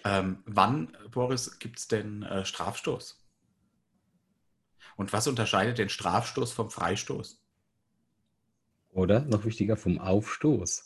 [0.04, 3.24] Ähm, wann, Boris, gibt es denn äh, Strafstoß?
[4.96, 7.40] Und was unterscheidet den Strafstoß vom Freistoß?
[8.92, 10.84] Oder noch wichtiger, vom Aufstoß.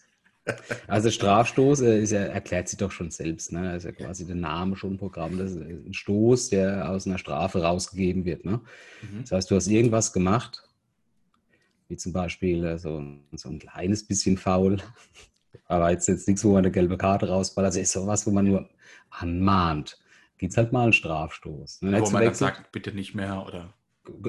[0.88, 3.52] Also Strafstoß äh, ist ja, erklärt sich doch schon selbst.
[3.52, 3.62] Ne?
[3.74, 5.38] Das ist ja quasi der Name schon ein Programm.
[5.38, 8.44] Das ist ein Stoß, der aus einer Strafe rausgegeben wird.
[8.44, 8.60] Ne?
[9.02, 9.20] Mhm.
[9.20, 10.68] Das heißt, du hast irgendwas gemacht,
[11.88, 14.78] wie zum Beispiel äh, so, ein- so ein kleines bisschen faul,
[15.66, 17.68] aber jetzt, jetzt nichts, wo man eine gelbe Karte rausballert.
[17.70, 18.68] Also ist sowas, wo man nur
[19.10, 19.98] anmahnt.
[20.38, 21.82] Gibt es halt mal einen Strafstoß.
[21.82, 21.92] Ne?
[22.00, 23.72] Wo man dann sagt, bitte nicht mehr oder.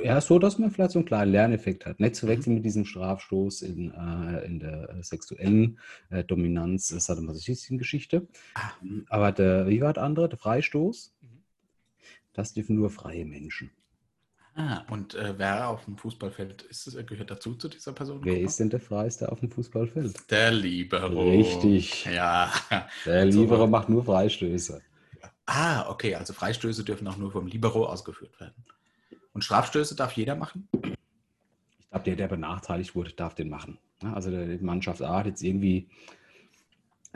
[0.04, 2.00] Ja, so, dass man vielleicht so einen kleinen Lerneffekt hat.
[2.00, 7.00] Nicht zu wechseln mit diesem Strafstoß in, äh, in der äh, sexuellen äh, Dominanz äh,
[7.00, 8.28] sadomasochistischen Geschichte.
[8.54, 8.72] Ah.
[9.10, 11.14] Aber der, wie war der andere, der Freistoß?
[11.22, 11.28] Mhm.
[12.34, 13.72] Das dürfen nur freie Menschen.
[14.56, 18.20] Ah, und äh, wer auf dem Fußballfeld ist, es- gehört dazu zu dieser Person?
[18.24, 20.30] Wer ist denn der Freiste auf dem Fußballfeld?
[20.30, 21.32] Der Libero.
[21.32, 22.06] Richtig.
[22.06, 22.54] Ja.
[23.06, 23.42] Der So.
[23.42, 24.80] Libero macht nur Freistöße.
[25.48, 28.54] Ah, okay, also Freistöße dürfen auch nur vom Libero ausgeführt werden.
[29.34, 30.67] Und Strafstöße darf jeder machen?
[31.80, 33.78] Ich glaube, der, der benachteiligt wurde, darf den machen.
[34.02, 35.89] Also der die Mannschaft A hat jetzt irgendwie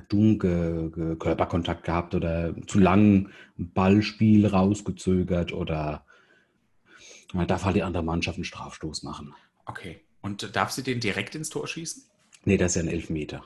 [0.09, 6.05] dumm ge, Körperkontakt gehabt oder zu lang ein Ballspiel rausgezögert oder
[7.33, 9.33] da darf halt die andere Mannschaft einen Strafstoß machen.
[9.65, 10.01] Okay.
[10.21, 12.03] Und darf sie den direkt ins Tor schießen?
[12.45, 13.43] Nee, das ist ja ein Elfmeter.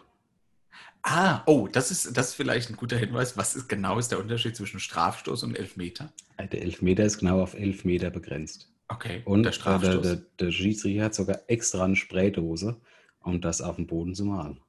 [1.03, 3.35] Ah, oh, das ist, das ist vielleicht ein guter Hinweis.
[3.37, 6.13] Was ist genau ist der Unterschied zwischen Strafstoß und Elfmeter?
[6.37, 8.69] Äh, Der Elfmeter ist genau auf elf Meter begrenzt.
[8.87, 9.21] Okay.
[9.25, 10.01] Und der der, Strafstoß.
[10.01, 12.79] der, der, der Schiedsrichter hat sogar extra eine Spraydose,
[13.21, 14.59] um das auf dem Boden zu malen.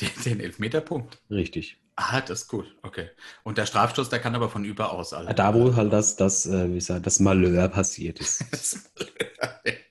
[0.00, 1.18] Den, den Elfmeterpunkt.
[1.30, 1.78] Richtig.
[1.96, 2.66] Ah, das ist cool.
[2.82, 3.10] Okay.
[3.42, 5.12] Und der Strafstoß, der kann aber von überaus.
[5.12, 8.44] Also, Da, wo halt das, das, äh, wie sagt, das Malheur passiert ist.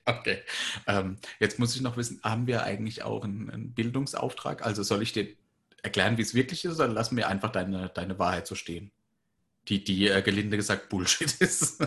[0.06, 0.38] okay.
[0.86, 4.64] Ähm, jetzt muss ich noch wissen, haben wir eigentlich auch einen, einen Bildungsauftrag?
[4.64, 5.28] Also soll ich dir
[5.82, 8.90] erklären, wie es wirklich ist, oder lassen wir einfach deine, deine Wahrheit so stehen?
[9.68, 11.82] Die, die äh, gelinde gesagt Bullshit ist.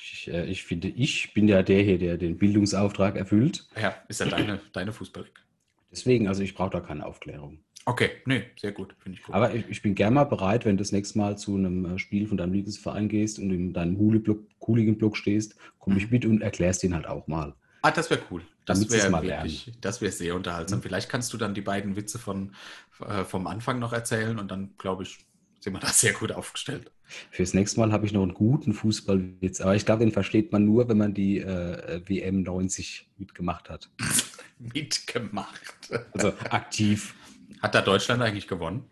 [0.00, 3.66] Ich, äh, ich finde, ich bin ja der hier, der den Bildungsauftrag erfüllt.
[3.80, 5.42] ja, ist ja deine, deine Fußball-Ecke.
[5.90, 7.60] Deswegen, also ich brauche da keine Aufklärung.
[7.86, 9.34] Okay, nee, sehr gut, finde ich gut.
[9.34, 11.98] Aber ich, ich bin gerne mal bereit, wenn du das nächste Mal zu einem äh,
[11.98, 16.10] Spiel von deinem Lieblingsverein gehst und in deinem Hooligan-Block stehst, komme ich Mhm.
[16.10, 17.54] mit und erklärst den halt auch mal.
[17.82, 18.42] Ah, das wäre cool.
[18.64, 20.80] Das wäre wirklich, das wäre sehr unterhaltsam.
[20.80, 20.82] Mhm.
[20.82, 22.54] Vielleicht kannst du dann die beiden Witze von,
[23.00, 25.24] äh, vom Anfang noch erzählen und dann, glaube ich,
[25.60, 26.90] sind wir da sehr gut aufgestellt.
[27.30, 30.64] Fürs nächste Mal habe ich noch einen guten Fußballwitz, aber ich glaube, den versteht man
[30.64, 33.88] nur, wenn man die äh, WM 90 mitgemacht hat.
[34.58, 35.90] Mitgemacht.
[36.12, 37.14] Also aktiv.
[37.62, 38.84] Hat da Deutschland eigentlich gewonnen?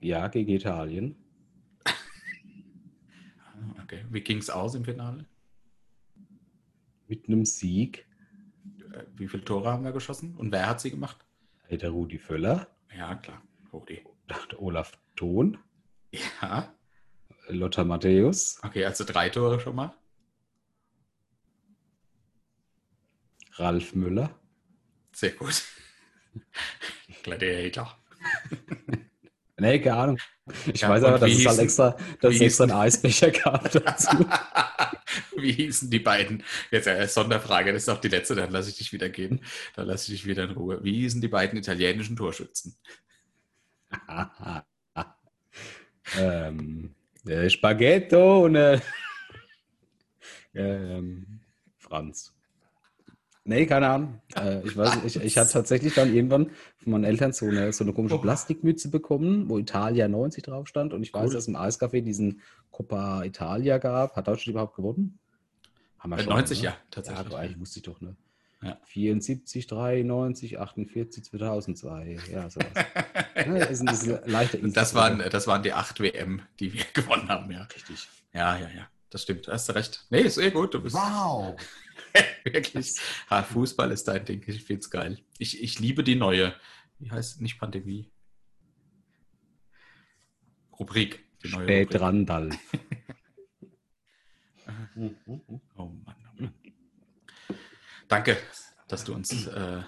[0.00, 1.16] Ja, gegen Italien.
[3.38, 4.04] Ah, Okay.
[4.10, 5.24] Wie ging es aus im Finale?
[7.08, 8.06] Mit einem Sieg.
[8.92, 10.34] Äh, Wie viele Tore haben wir geschossen?
[10.36, 11.24] Und wer hat sie gemacht?
[11.70, 13.42] Der Rudi Völler, Ja, klar.
[13.72, 14.04] Rudi.
[14.28, 15.58] der Olaf Thon,
[16.12, 16.72] Ja.
[17.48, 19.94] Lothar Matthäus, Okay, also drei Tore schon mal.
[23.54, 24.38] Ralf Müller.
[25.12, 25.62] Sehr gut.
[27.22, 27.96] Gladiator.
[29.58, 30.18] Nee, keine Ahnung.
[30.72, 34.16] Ich Ja, weiß aber, dass es halt extra, dass es extra einen Eisbecher gab dazu.
[35.36, 36.42] Wie hießen die beiden?
[36.70, 39.40] Jetzt eine Sonderfrage, das ist auch die letzte, dann lasse ich dich wieder gehen.
[39.74, 40.82] Dann lasse ich dich wieder in Ruhe.
[40.84, 42.76] Wie hießen die beiden italienischen Torschützen?
[46.18, 46.94] ähm,
[47.26, 48.80] äh, Spaghetto und äh,
[50.54, 51.40] ähm,
[51.78, 52.35] Franz.
[53.48, 54.20] Nee, keine Ahnung.
[54.34, 57.72] Äh, ich weiß nicht, ich, ich hatte tatsächlich dann irgendwann von meinen Eltern so eine,
[57.72, 58.18] so eine komische Oh.
[58.18, 60.92] Plastikmütze bekommen, wo Italia 90 drauf stand.
[60.92, 61.34] Und ich weiß, Cool.
[61.34, 62.40] dass im Eiscafé diesen
[62.72, 64.16] Coppa Italia gab.
[64.16, 65.18] Hat Deutschland überhaupt gewonnen?
[66.00, 66.64] Haben wir Äh, schon, 90, ne?
[66.64, 67.26] ja, Ja, tatsächlich.
[67.26, 68.16] aber eigentlich wusste ich doch, ne?
[68.62, 68.78] Ja.
[68.84, 72.16] 74, 93, 48, 2002.
[72.32, 72.66] Ja, sowas.
[73.36, 76.72] ja, das ist ein, ist ein leichter das waren, das waren die 8 WM, die
[76.72, 77.62] wir gewonnen haben, ja.
[77.62, 78.08] Richtig.
[78.32, 78.88] Ja, ja, ja.
[79.10, 80.04] Das stimmt, hast du recht.
[80.10, 80.74] Nee, ist sehr gut.
[80.74, 81.56] Du bist Wow.
[82.44, 82.94] wirklich.
[83.28, 84.42] Ah, Fußball ist dein Ding.
[84.46, 85.18] Ich finde es geil.
[85.38, 86.54] Ich, ich liebe die neue,
[86.98, 88.10] wie heißt nicht Pandemie?
[90.78, 91.24] Rubrik.
[91.42, 92.00] Die neue Spät Rubrik.
[92.02, 92.50] Randall.
[94.98, 96.52] Oh Mann, oh Mann.
[98.08, 98.36] Danke,
[98.88, 99.82] dass du uns äh,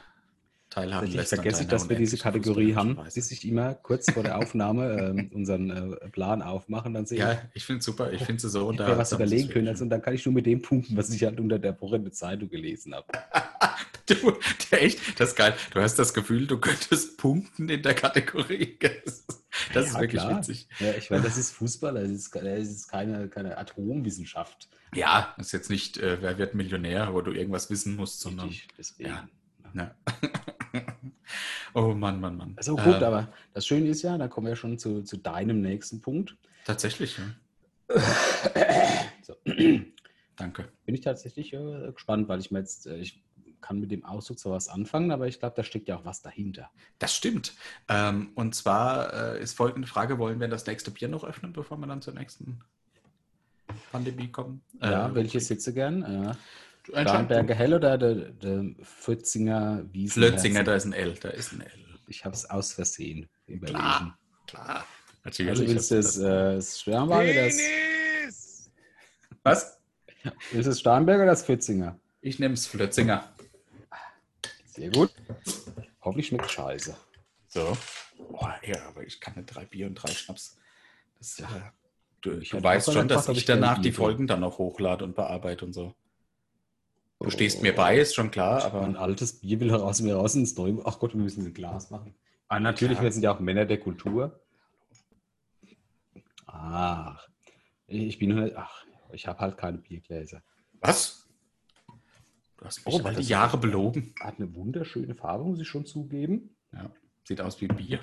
[0.71, 1.35] teilhaben Ich lässt.
[1.35, 4.99] vergesse ich, dass wir diese Kategorie haben, fußballerischen bis ich immer kurz vor der Aufnahme
[4.99, 8.13] ähm, unseren äh, Plan aufmachen, dann sehe ich, Ja, ich finde es super.
[8.13, 9.19] Ich finde es so ich hätte mir was unterhaltsam.
[9.21, 9.67] überlegen können.
[9.67, 11.81] ist Also, und dann kann ich nur mit dem punkten, was ich halt unter der
[11.81, 13.07] Woche in der Zeitung gelesen habe.
[14.09, 14.33] Du,
[14.71, 15.53] der echt, das ist geil.
[15.75, 18.79] Du hast das Gefühl, du könntest punkten in der Kategorie.
[18.83, 20.39] Das ist, das ist Ja, wirklich klar.
[20.39, 20.67] witzig.
[20.81, 24.71] Ja, ich meine, das ist Fußball, das ist, das ist keine, keine Atomwissenschaft.
[24.95, 28.49] Ja, das ist jetzt nicht, äh, wer wird Millionär, wo du irgendwas wissen musst, sondern.
[28.49, 29.11] Richtig, deswegen.
[29.11, 29.29] ja.
[29.75, 29.95] Ja.
[31.75, 32.55] oh Mann, Mann, Mann.
[32.57, 35.61] Also gut, Äh, aber das Schöne ist ja, da kommen wir schon zu, zu deinem
[35.61, 36.37] nächsten Punkt.
[36.65, 37.97] Tatsächlich, ja.
[39.23, 39.35] So.
[40.37, 40.69] Danke.
[40.87, 43.23] Bin ich tatsächlich äh, gespannt, weil ich mir jetzt, äh, ich
[43.61, 46.23] kann mit dem Ausdruck zwar was anfangen, aber ich glaube, da steckt ja auch was
[46.23, 46.71] dahinter.
[46.99, 47.55] Das stimmt.
[47.89, 51.77] Ähm, und zwar äh, ist folgende Frage: Wollen wir das nächste Bier noch öffnen, bevor
[51.79, 52.61] wir dann zur nächsten
[53.91, 54.63] Pandemie kommen?
[54.81, 56.03] Ja, Äh, welches hättest du gern?
[56.03, 56.37] Äh, du entscheidest
[56.89, 57.55] Starnberger.
[57.55, 60.13] Hell oder der, der Pfützinger Wiesen?
[60.13, 61.99] Flötzinger, da ist ein L, da ist ein L.
[62.07, 63.79] Ich habe es aus Versehen überlesen.
[63.79, 64.85] Klar, klar.
[65.25, 65.51] Natürlich.
[65.51, 68.71] Also willst du das, äh, das Sternberger oder das.
[69.43, 69.79] Was?
[70.53, 71.99] ist es Starnberger oder das Pfützinger?
[72.21, 73.33] Ich nehme es Flötzinger.
[74.67, 75.13] Sehr gut.
[76.03, 76.97] Hoffentlich schmeckt scheiße.
[77.49, 77.77] So.
[78.31, 80.57] Boah, ja, aber ich kann nicht drei Bier und drei Schnaps.
[81.19, 81.73] Das, ist ja,
[82.21, 85.65] du Ich du weißt schon, dass ich danach die Folgen dann auch hochlade und bearbeite
[85.65, 85.95] und so.
[87.21, 87.31] Du Oh.
[87.31, 90.35] stehst mir bei, ist schon klar, Aber ein aber altes Bier will aus mir raus
[90.37, 90.81] ins Neue.
[90.85, 92.15] Ach Gott, wir müssen ein Glas machen.
[92.49, 93.05] Ah, natürlich, Klar.
[93.05, 94.41] wir sind ja auch Männer der Kultur.
[96.47, 97.29] Ach,
[97.87, 100.43] ich bin halt, ach, ich habe halt keine Biergläser.
[100.81, 101.29] was?
[102.57, 104.15] Du hast mich Oh, weil die Jahre belogen.
[104.21, 106.57] Hat eine wunderschöne Farbe, muss ich schon zugeben.
[106.73, 106.91] Ja,
[107.25, 108.01] sieht aus wie Bier.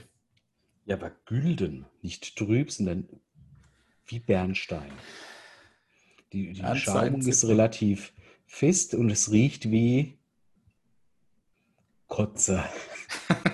[0.85, 3.09] Ja, aber gülden, nicht trüb, sondern
[4.05, 4.91] wie Bernstein.
[6.31, 8.13] Die, die Schaumung ist relativ
[8.45, 10.17] fest und es riecht wie
[12.07, 12.63] Kotze.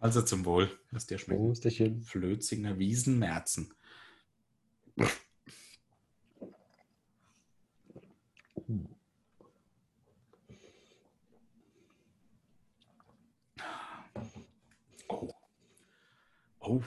[0.00, 0.70] Also zum Wohl.
[0.92, 1.46] Lass dir schmecken.
[1.46, 2.02] Prosterchen.
[2.02, 3.74] Flötzinger Wiesenmerzen.
[15.08, 15.34] Oh.
[16.60, 16.82] Oh,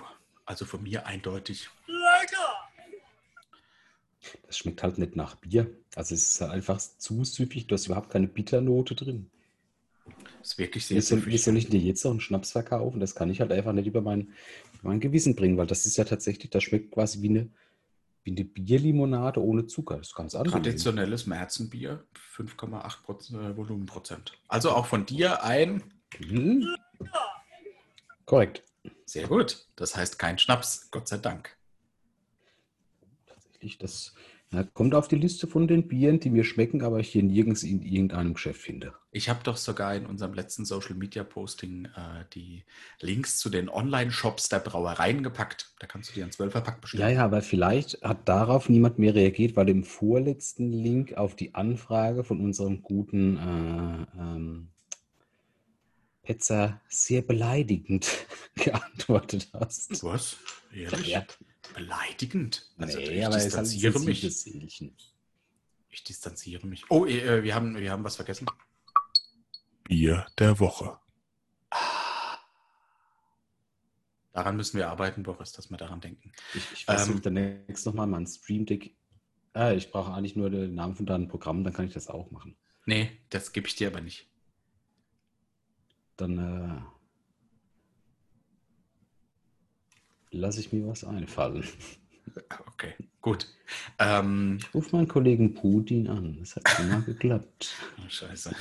[0.46, 1.70] also von mir eindeutig.
[4.46, 5.81] Das schmeckt halt nicht nach Bier.
[5.96, 9.30] Also es ist einfach zu süffig, du hast überhaupt keine Bitternote drin.
[10.42, 11.44] Ist wirklich sehr soll, wie süffig.
[11.44, 13.00] soll ich dir jetzt noch einen Schnaps verkaufen?
[13.00, 14.34] Das kann ich halt einfach nicht über mein,
[14.82, 17.50] mein Gewissen bringen, weil das ist ja tatsächlich, das schmeckt quasi wie eine,
[18.24, 19.98] wie eine Bierlimonade ohne Zucker.
[19.98, 20.64] Das ist ganz angenehm.
[20.64, 24.38] Traditionelles Märzenbier, 5,8 äh, Volumenprozent.
[24.48, 25.84] Also auch von dir ein.
[26.20, 26.66] Mhm.
[28.26, 28.64] Korrekt.
[29.06, 29.66] Sehr gut.
[29.76, 31.56] Das heißt kein Schnaps, Gott sei Dank.
[33.28, 34.14] Tatsächlich, das
[34.54, 37.64] ja, kommt auf die Liste von den Bieren, die mir schmecken, aber ich hier nirgends
[37.64, 38.94] in irgendeinem Geschäft finde.
[39.12, 42.66] Ich habe doch sogar in unserem letzten Social Media Posting äh, die
[43.00, 45.74] Links zu den Online-Shops der Brauereien gepackt.
[45.80, 47.02] Da kannst du dir einen 12er-Pack bestellen.
[47.02, 51.56] Ja, ja, aber vielleicht hat darauf niemand mehr reagiert, weil im vorletzten Link auf die
[51.56, 54.68] Anfrage von unserem guten äh, ähm,
[56.24, 58.10] Petzer sehr beleidigend
[58.56, 60.04] geantwortet hast.
[60.04, 60.36] Was?
[60.74, 61.08] Ehrlich?
[61.08, 61.26] Ja,
[61.74, 62.72] Beleidigend?
[62.78, 64.92] Also nee, ich aber es ist halt distanziere mich.
[65.90, 66.90] Ich distanziere mich.
[66.90, 68.48] Oh, äh, wir, haben, wir haben was vergessen.
[69.84, 70.98] Bier der Woche.
[74.34, 76.32] Daran müssen wir arbeiten, Boris, dass wir daran denken.
[76.54, 78.96] Ich, ich versuche Ähm, demnächst nochmal mein Stream Deck.
[79.54, 82.32] Ah, ich brauche eigentlich nur den Namen von deinem Programm, dann kann ich das auch
[82.32, 82.56] machen.
[82.86, 84.30] Nee, das gebe ich dir aber nicht.
[86.16, 86.82] Dann äh,
[90.32, 91.64] lasse ich mir was einfallen.
[92.68, 93.48] Okay, gut.
[94.00, 96.38] Ähm, Ich rufe meinen Kollegen Putin an.
[96.40, 97.74] Das hat schon mal geklappt.
[97.98, 98.56] oh, scheiße.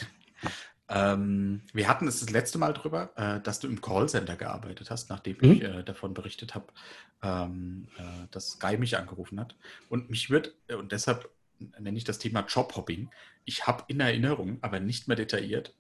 [0.89, 5.09] Ähm, wir hatten es das letzte Mal drüber, äh, dass du im Callcenter gearbeitet hast,
[5.09, 5.53] nachdem Mhm.
[5.53, 6.67] ich äh, davon berichtet habe,
[7.23, 9.55] ähm, äh, dass Sky mich angerufen hat.
[9.89, 11.31] Und mich wird, äh, und deshalb
[11.79, 13.09] nenne ich das Thema Jobhopping.
[13.45, 15.75] Ich habe in Erinnerung, aber nicht mehr detailliert,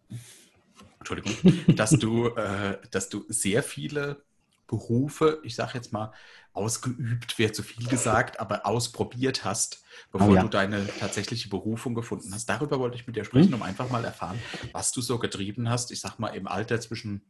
[1.00, 1.32] Entschuldigung,
[1.74, 4.22] dass du, äh, dass du sehr viele
[4.70, 6.12] Berufe, ich sage jetzt mal,
[6.52, 10.42] ausgeübt, wäre zu viel gesagt, aber ausprobiert hast, bevor Oh ja.
[10.42, 12.46] du deine tatsächliche Berufung gefunden hast.
[12.48, 13.54] Darüber wollte ich mit dir sprechen, Hm.
[13.54, 14.38] um einfach mal erfahren,
[14.72, 15.90] was du so getrieben hast.
[15.90, 17.22] Ich sag mal im Alter zwischen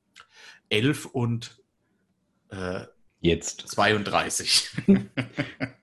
[0.68, 1.58] 11 und
[2.50, 2.86] äh,
[3.22, 3.68] Jetzt.
[3.68, 4.70] 32.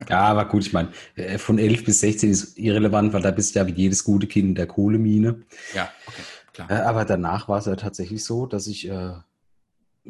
[0.09, 3.53] Ja, aber gut, ich meine, äh, von 11 bis 16 ist irrelevant, weil da bist
[3.55, 5.43] du ja wie jedes gute Kind in der Kohlemine.
[5.73, 6.21] ja, okay,
[6.53, 6.71] klar.
[6.71, 9.13] Äh, Aber danach war es ja tatsächlich so, dass ich, äh,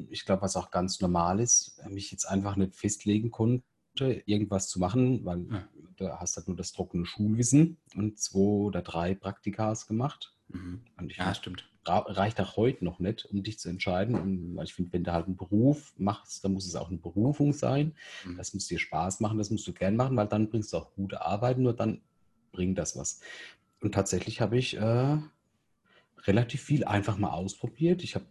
[0.10, 3.64] ich glaube, was auch ganz normal ist, äh, mich jetzt einfach nicht festlegen konnte,
[4.26, 5.68] irgendwas zu machen, weil Ja.
[5.98, 10.34] du hast halt nur das trockene Schulwissen und zwei oder drei Praktikas gemacht.
[10.50, 10.82] Mhm.
[10.98, 11.70] Und ich Ja, find, stimmt.
[11.86, 14.16] reicht auch heute noch nicht, um dich zu entscheiden.
[14.16, 16.98] Und weil ich finde, wenn du halt einen Beruf machst, dann muss es auch eine
[16.98, 17.96] Berufung sein.
[18.26, 18.38] Mhm.
[18.38, 20.94] Das muss dir Spaß machen, das musst du gern machen, weil dann bringst du auch
[20.94, 22.02] gute Arbeit, nur dann
[22.52, 23.20] bringt das was.
[23.82, 25.18] Und tatsächlich habe ich äh,
[26.26, 28.04] relativ viel einfach mal ausprobiert.
[28.04, 28.26] Ich habe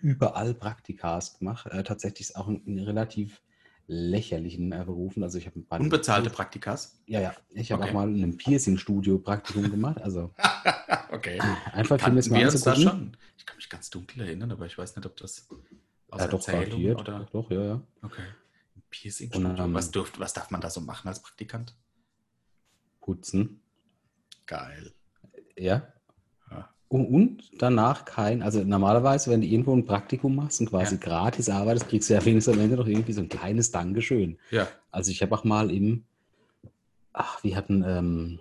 [0.00, 1.66] überall Praktikas gemacht.
[1.66, 3.42] Äh, tatsächlich ist auch in, relativ
[3.86, 5.22] lächerlichen äh, Berufen.
[5.22, 7.00] Also ich habe Unbezahlte Praktikas?
[7.06, 7.34] Ja, ja.
[7.50, 7.90] Ich habe Okay.
[7.90, 10.00] auch mal in einem Piercing-Studio Praktikum gemacht.
[10.02, 10.34] Also
[11.10, 11.40] okay.
[11.72, 13.16] einfach Kannten mal wir da schon?
[13.36, 15.48] Ich kann mich ganz dunkel erinnern, aber ich weiß nicht, ob das
[16.10, 17.26] aus Ja, doch, Erzählung oder...
[17.32, 17.82] Doch, ja, ja.
[18.02, 18.22] Okay.
[18.90, 21.74] Piercing Und, ähm, was, dürft, was darf man da so machen als Praktikant?
[23.00, 23.62] Putzen.
[24.46, 24.92] Geil.
[25.56, 25.92] Ja.
[26.90, 26.98] Ja.
[26.98, 31.00] Und, danach kein, also normalerweise, wenn du irgendwo ein Praktikum machst und quasi Ja.
[31.02, 34.38] gratis arbeitest, kriegst du ja wenigstens am Ende noch irgendwie so ein kleines Dankeschön.
[34.50, 34.68] Ja.
[34.90, 36.04] Also ich habe auch mal im,
[37.12, 38.38] ach, wir hatten, ähm,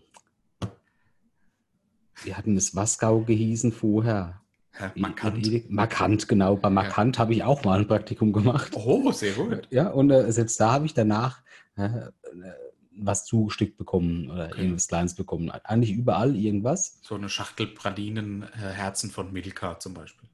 [2.23, 4.41] wir hatten das Wasgau gehießen vorher.
[4.79, 5.69] ja markant.
[5.69, 6.55] Markant, genau.
[6.55, 8.71] Bei Markant habe ich auch mal ein Praktikum gemacht.
[8.75, 9.67] Oh, sehr gut.
[9.71, 11.41] Ja, und äh, selbst da habe ich danach
[11.75, 11.89] äh,
[12.99, 14.61] was zugesteckt bekommen oder Okay.
[14.61, 15.49] irgendwas Kleines bekommen.
[15.49, 16.99] Eigentlich überall irgendwas.
[17.01, 20.29] So eine Schachtel Pralinen, äh, Herzen von Milka zum Beispiel.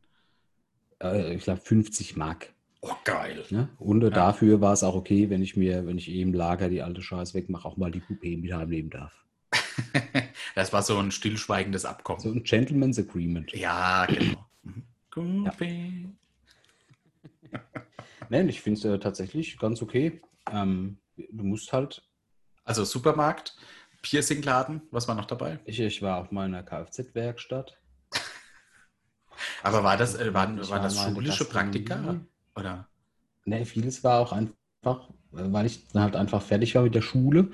[1.02, 2.54] Äh, ich glaube 50 Mark.
[2.82, 3.46] Oh, geil.
[3.50, 3.70] Ne?
[3.80, 4.10] Und Ja.
[4.10, 7.02] dafür war es auch okay, wenn ich mir, wenn ich eh im Lager die alte
[7.02, 9.26] Scheiß wegmache, auch mal die Coupé mit heimnehmen darf.
[10.56, 12.20] das war so ein stillschweigendes Abkommen.
[12.20, 13.54] So ein Gentleman's Agreement.
[13.54, 14.46] Ja, genau.
[14.64, 14.84] Mhm.
[15.12, 16.10] Coupé.
[18.30, 20.22] Ne, und ich finde es äh, tatsächlich ganz okay.
[20.52, 22.02] Ähm, du musst halt,
[22.64, 23.56] Also Supermarkt,
[24.02, 25.60] Piercingladen, was war noch dabei?
[25.66, 27.78] ich, ich war auch mal in einer Kfz-Werkstatt.
[29.64, 31.46] Aber war das, äh, waren, waren das war schulische.
[31.46, 32.22] Praktika?
[32.56, 32.88] Oder?
[33.46, 37.02] Ne, vieles war auch einfach, äh, weil ich dann halt einfach fertig war mit der
[37.02, 37.50] Schule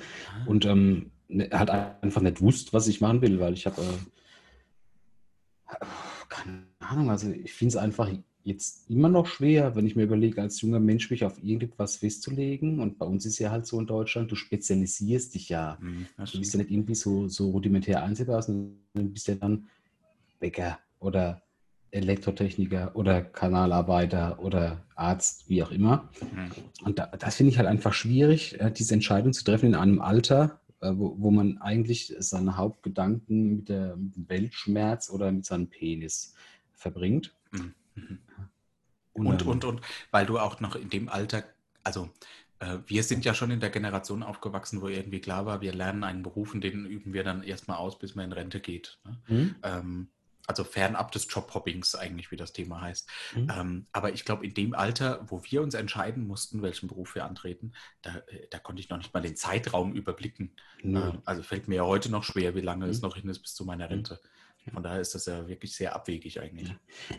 [0.45, 5.75] und ähm, ne, halt einfach nicht wusste, was ich machen will, weil ich habe, äh,
[6.27, 8.09] keine Ahnung, also ich finde es einfach
[8.49, 12.79] jetzt immer noch schwer, wenn ich mir überlege, als junger Mensch mich auf irgendetwas festzulegen.
[12.79, 15.77] Und bei uns ist ja halt so in Deutschland, du spezialisierst dich ja.
[15.79, 19.35] Hm, ja, Du bist ja nicht irgendwie so, so rudimentär einzelbar, sondern du bist ja
[19.35, 19.67] dann
[20.39, 21.41] Bäcker oder
[21.91, 26.09] Elektrotechniker oder Kanalarbeiter oder Arzt, wie auch immer.
[26.19, 26.51] Hm.
[26.83, 30.01] Und da, das finde ich halt einfach schwierig, äh, diese Entscheidung zu treffen in einem
[30.01, 35.45] Alter, äh, wo, wo man eigentlich seine Hauptgedanken mit, der, mit dem Weltschmerz oder mit
[35.45, 36.35] seinem Penis
[36.73, 37.35] verbringt.
[37.51, 37.73] Mhm.
[38.07, 38.19] Mhm.
[39.13, 39.81] Und, und, und,
[40.11, 41.43] weil du auch noch in dem Alter,
[41.83, 42.09] also
[42.59, 46.03] äh, wir sind ja schon in der Generation aufgewachsen, wo irgendwie klar war, wir lernen
[46.03, 48.99] einen Beruf und den üben wir dann erstmal aus, bis man in Rente geht.
[49.03, 49.17] Ne?
[49.25, 49.55] hm?
[49.63, 50.07] Ähm,
[50.49, 53.07] also fernab des Jobhoppings eigentlich, wie das Thema heißt.
[53.35, 53.51] Mhm.
[53.55, 57.25] Ähm, aber ich glaube, in dem Alter, wo wir uns entscheiden mussten, welchen Beruf wir
[57.25, 60.55] antreten, da, äh, da konnte ich noch nicht mal den Zeitraum überblicken.
[60.81, 61.01] Nö.
[61.01, 63.07] Ähm, also fällt mir ja heute noch schwer, wie lange es Mhm.
[63.07, 64.19] noch hin ist bis zu meiner Rente.
[64.73, 66.73] Von daher ist das ja wirklich sehr abwegig eigentlich.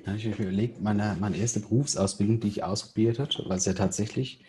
[0.04, 3.64] Da habe ich mir überlegt, meine, meine erste Berufsausbildung, die ich ausprobiert habe, weil es
[3.64, 4.44] ja tatsächlich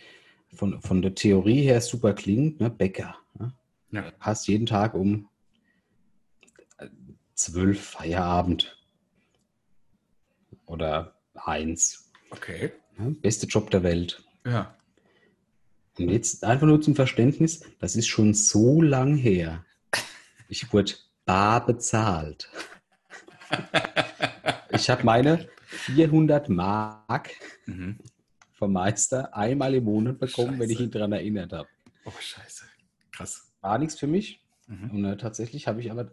[0.53, 2.69] von, von der Theorie her super klingt, ne?
[2.69, 3.15] Bäcker.
[3.39, 3.53] Ne?
[3.91, 4.11] Ja.
[4.19, 5.29] Hast jeden Tag um
[6.77, 6.87] äh,
[7.33, 8.77] zwölf Feierabend
[10.65, 12.11] oder eins.
[12.29, 12.71] Okay.
[12.97, 13.11] Ne?
[13.21, 14.23] Beste Job der Welt.
[14.45, 14.75] Ja.
[15.97, 19.65] Und jetzt einfach nur zum Verständnis, das ist schon so lang her.
[20.47, 20.93] Ich wurde
[21.25, 22.49] bar bezahlt.
[24.71, 27.29] Ich habe meine 400 Mark
[27.65, 27.99] Mhm.
[28.53, 30.83] vom Meister einmal im Monat bekommen, wenn ich Scheiße.
[30.85, 31.67] ihn daran erinnert habe.
[32.05, 32.65] Oh, scheiße.
[33.11, 33.51] Krass.
[33.61, 34.43] War nichts für mich.
[34.67, 34.89] Mhm.
[34.91, 36.11] Und äh, tatsächlich habe ich aber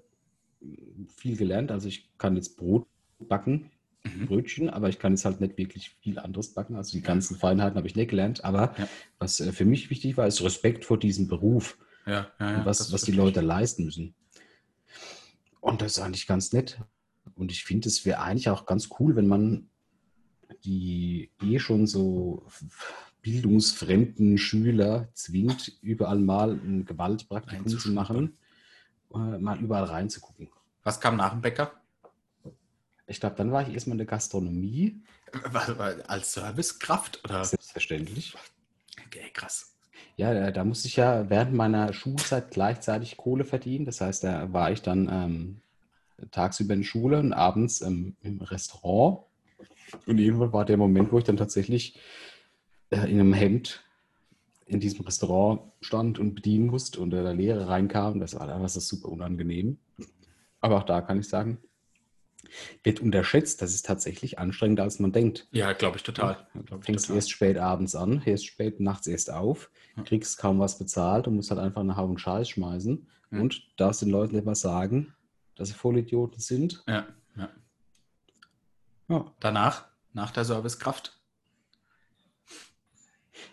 [1.16, 1.70] viel gelernt.
[1.70, 2.86] Also ich kann jetzt Brot
[3.18, 3.70] backen,
[4.05, 4.26] Mhm.
[4.26, 6.76] Brötchen, aber ich kann jetzt halt nicht wirklich viel anderes backen.
[6.76, 8.45] Also die ganzen Feinheiten habe ich nicht gelernt.
[8.45, 8.89] Aber Ja.
[9.18, 11.76] was äh, für mich wichtig war, ist Respekt vor diesem Beruf.
[12.07, 13.12] Ja, ja, was, was die.
[13.12, 14.14] Leute leisten müssen.
[15.61, 16.80] Und das ist eigentlich ganz nett.
[17.39, 19.70] Und ich finde, es wäre eigentlich auch ganz cool, wenn man
[20.64, 22.47] die eh schon so
[23.22, 28.39] bildungsfremden Schüler zwingt, überall mal ein Gewaltpraktikum zu machen.
[29.14, 30.49] äh, mal überall reinzugucken.
[30.82, 31.72] Was kam nach dem Bäcker?
[33.07, 35.03] Ich glaube, dann war ich erstmal in der Gastronomie.
[35.51, 35.68] Was,
[36.09, 37.45] als Servicekraft oder?
[37.45, 38.34] Selbstverständlich.
[39.07, 39.74] Okay, krass.
[40.16, 43.84] Ja, da, da musste ich ja während meiner Schulzeit gleichzeitig Kohle verdienen.
[43.84, 45.61] Das heißt, da war ich dann ähm,
[46.30, 49.24] tagsüber in Schule und abends ähm, im Restaurant.
[50.06, 51.98] Und irgendwann war der Moment, wo ich dann tatsächlich
[52.90, 53.84] äh, in einem Hemd
[54.66, 58.20] in diesem Restaurant stand und bedienen musste und der Lehrer reinkam.
[58.20, 59.78] Das war, das ist super unangenehm.
[60.60, 61.58] Aber auch da kann ich sagen,
[62.82, 63.62] wird unterschätzt.
[63.62, 65.48] Das ist tatsächlich anstrengender, als man denkt.
[65.52, 66.46] Ja, glaube ich total.
[66.54, 67.16] Du Glaub fängst total.
[67.16, 70.02] erst spät abends an, hörst spät nachts erst auf, Ja.
[70.02, 73.40] kriegst kaum was bezahlt und musst halt einfach einen Haufen Scheiß schmeißen Ja.
[73.40, 75.14] und darfst den Leuten immer sagen,
[75.59, 76.82] dass sie Vollidioten sind.
[76.86, 77.06] Ja,
[77.36, 77.48] ja.
[79.09, 79.34] Ja.
[79.40, 81.18] Danach, nach der Servicekraft.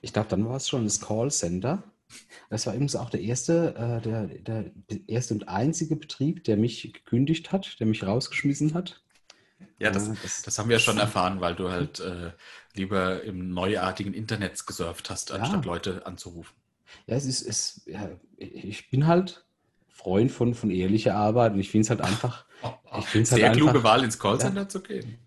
[0.01, 1.83] Ich glaube, dann war es schon das Callcenter.
[2.49, 4.71] Das war übrigens auch der erste, äh, der, der
[5.07, 9.01] erste und einzige Betrieb, der mich gekündigt hat, der mich rausgeschmissen hat.
[9.79, 12.31] Ja, das, Äh, das- das haben wir ja schon erfahren, weil du halt äh,
[12.73, 15.37] lieber im neuartigen Internet gesurft hast, Ja.
[15.37, 16.55] anstatt Leute anzurufen.
[17.07, 19.45] Ja, es ist, es, ja, ich bin halt
[19.95, 22.45] Freund von, von ehrlicher Arbeit und ich finde es halt einfach,
[22.99, 25.17] Ich find's halt Sehr kluge einfach- Wahl, ins Callcenter zu gehen.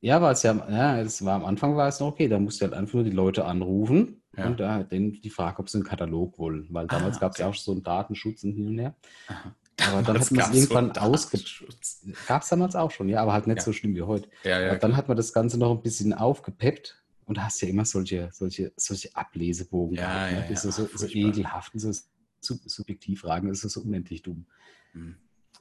[0.00, 2.60] Ja, weil es ja, ja, es war am Anfang war es noch okay, da musst
[2.60, 4.46] du halt einfach nur die Leute anrufen Ja.
[4.46, 7.38] und da denen die Frage, ob sie einen Katalog wollen, weil damals Ah, gab es
[7.38, 8.94] ja auch so einen Datenschutz und hin und her.
[9.28, 9.54] Aha.
[9.88, 11.36] Aber dann Das hat man es irgendwann so ausge...
[11.38, 12.06] Datenschutz.
[12.26, 13.62] Gab es damals auch schon, ja, aber halt nicht Ja.
[13.62, 14.28] so schlimm wie heute.
[14.44, 17.60] Ja, ja, Aber dann hat man das Ganze noch ein bisschen aufgepeppt und da hast
[17.60, 20.32] du ja immer solche, solche, solche Ablesebogen Ja, gehabt.
[20.32, 20.38] Ne?
[20.40, 21.28] ja, das ja, so, so furchtbar.
[21.30, 21.92] ekelhaft und so
[22.40, 24.46] subjektiv fragen, das ist so unendlich dumm.
[24.92, 25.16] Hm.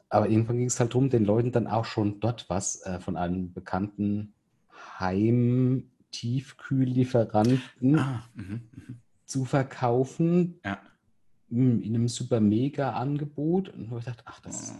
[0.09, 3.15] Aber irgendwann ging es halt darum, den Leuten dann auch schon dort was äh, von
[3.15, 4.33] einem bekannten
[4.99, 9.01] Heim-Tiefkühllieferanten Ah, mhm, mhm.
[9.25, 10.81] zu verkaufen Ja.
[11.51, 13.69] m, in einem super mega Angebot.
[13.69, 14.73] Und ich dachte, ach, das,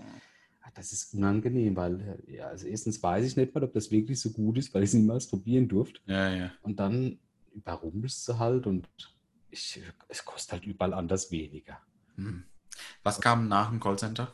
[0.62, 3.92] ach, das ist unangenehm, weil äh, ja, also erstens weiß ich nicht mal, ob das
[3.92, 6.00] wirklich so gut ist, weil ich es niemals probieren durfte.
[6.06, 6.52] Ja, ja.
[6.62, 7.20] Und dann
[7.54, 8.88] überrumpelst du halt und
[9.52, 11.80] ich, es kostet halt überall anders weniger.
[12.26, 12.44] Hm.
[13.04, 14.34] Was kam nach dem Callcenter?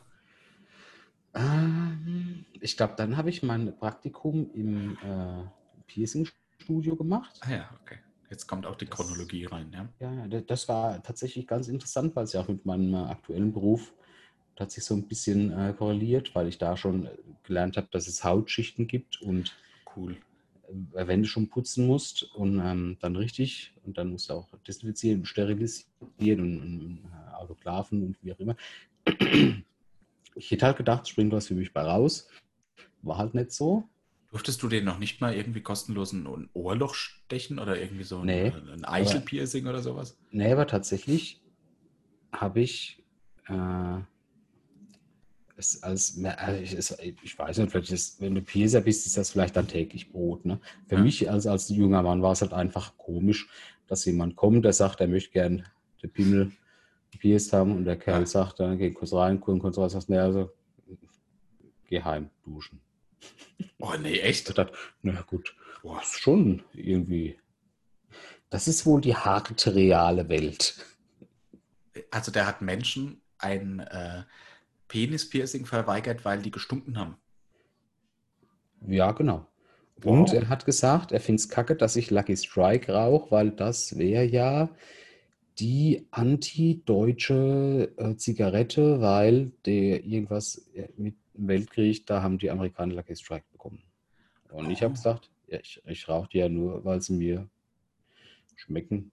[1.34, 5.44] Ähm, ich glaube, dann habe ich mein Praktikum im äh,
[5.86, 7.38] Piercing-Studio gemacht.
[7.42, 7.98] Ah ja, okay.
[8.30, 9.88] Jetzt kommt auch die Das- Chronologie rein, ja.
[10.00, 13.92] Ja, das war tatsächlich ganz interessant, weil es ja auch mit meinem äh, aktuellen Beruf
[14.56, 18.24] tatsächlich so ein bisschen äh, korreliert, weil ich da schon äh, gelernt habe, dass es
[18.24, 19.54] Hautschichten gibt und
[19.94, 20.16] Cool.
[20.94, 24.48] Äh, wenn du schon putzen musst und ähm, dann richtig und dann musst du auch
[24.66, 28.56] desinfizieren und sterilisieren und, und äh, Autoklaven und wie auch immer.
[30.34, 32.28] Ich hätte halt gedacht, springt was für mich bei raus.
[33.02, 33.88] War halt nicht so.
[34.30, 38.26] Durftest du den noch nicht mal irgendwie kostenlos ein Ohrloch stechen oder irgendwie so ein,
[38.26, 40.18] Nee, ein Eichelpiercing oder sowas?
[40.30, 41.40] Nee, aber tatsächlich
[42.32, 43.02] habe ich
[43.48, 44.00] äh,
[45.56, 49.16] es als, also ich, es, ich weiß nicht, vielleicht ist, wenn du Piercer bist, ist
[49.16, 50.44] das vielleicht dann täglich Brot.
[50.44, 50.60] Ne?
[50.86, 51.00] Für Ja.
[51.00, 53.48] mich als, als junger Mann war es halt einfach komisch,
[53.86, 55.66] dass jemand kommt, der sagt, er möchte gern
[56.02, 56.52] den Pimmel
[57.10, 58.26] gepierst haben und der Kerl Ja.
[58.26, 60.50] sagt, dann geh kurz rein, kurz, kurz raus, sagst, nee, also
[61.88, 62.80] geh heim, duschen.
[63.78, 64.56] Oh nee, echt?
[64.56, 67.38] dachte, na gut, boah, ist schon irgendwie.
[68.50, 70.76] Das ist wohl die harte, reale Welt.
[72.10, 74.24] Also der hat Menschen ein äh,
[74.88, 77.16] Penispiercing verweigert, weil die gestunken haben.
[78.86, 79.46] Ja, genau.
[79.96, 80.18] Wow.
[80.20, 83.96] Und er hat gesagt, er findet es kacke, dass ich Lucky Strike rauche, weil das
[83.98, 84.68] wäre ja
[85.58, 92.94] die anti-deutsche äh, Zigarette, weil der irgendwas äh, mit dem Weltkrieg, da haben die Amerikaner
[92.94, 93.82] Lucky Strike bekommen.
[94.50, 94.94] Und ich habe Oh.
[94.94, 97.48] gesagt, ja, ich, ich rauche die ja nur, weil sie mir
[98.54, 99.10] schmecken.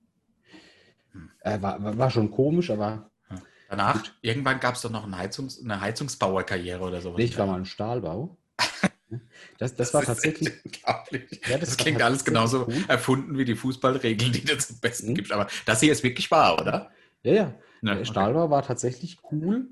[1.14, 1.30] Hm.
[1.42, 3.10] Äh, war war schon komisch, aber
[3.70, 4.16] Danach, Gut.
[4.22, 7.18] irgendwann gab es doch noch ein Heizungs-, eine Heizungsbauerkarriere oder sowas.
[7.18, 8.38] nee, ich war mal im Stahlbau.
[9.60, 10.52] Das, das, war ist tatsächlich.
[10.66, 11.40] unglaublich.
[11.48, 12.84] Ja, das, das war klingt alles genauso cool.
[12.88, 15.16] erfunden wie die Fußballregeln, die du zum Besten Mhm.
[15.16, 15.32] gibst.
[15.32, 16.92] Aber das hier ist wirklich wahr, oder?
[17.22, 17.54] Ja, ja.
[17.84, 19.68] Ja, Der Stahlbau war tatsächlich cool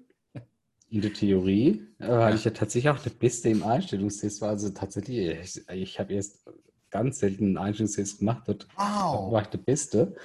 [0.90, 2.36] in der Theorie, äh, weil Ja.
[2.36, 4.50] ich ja tatsächlich auch der Beste im Einstellungstest war.
[4.50, 6.46] Also tatsächlich, ich, ich habe erst
[6.92, 10.16] ganz selten einen Einstellungstest gemacht, dort war ich der Beste.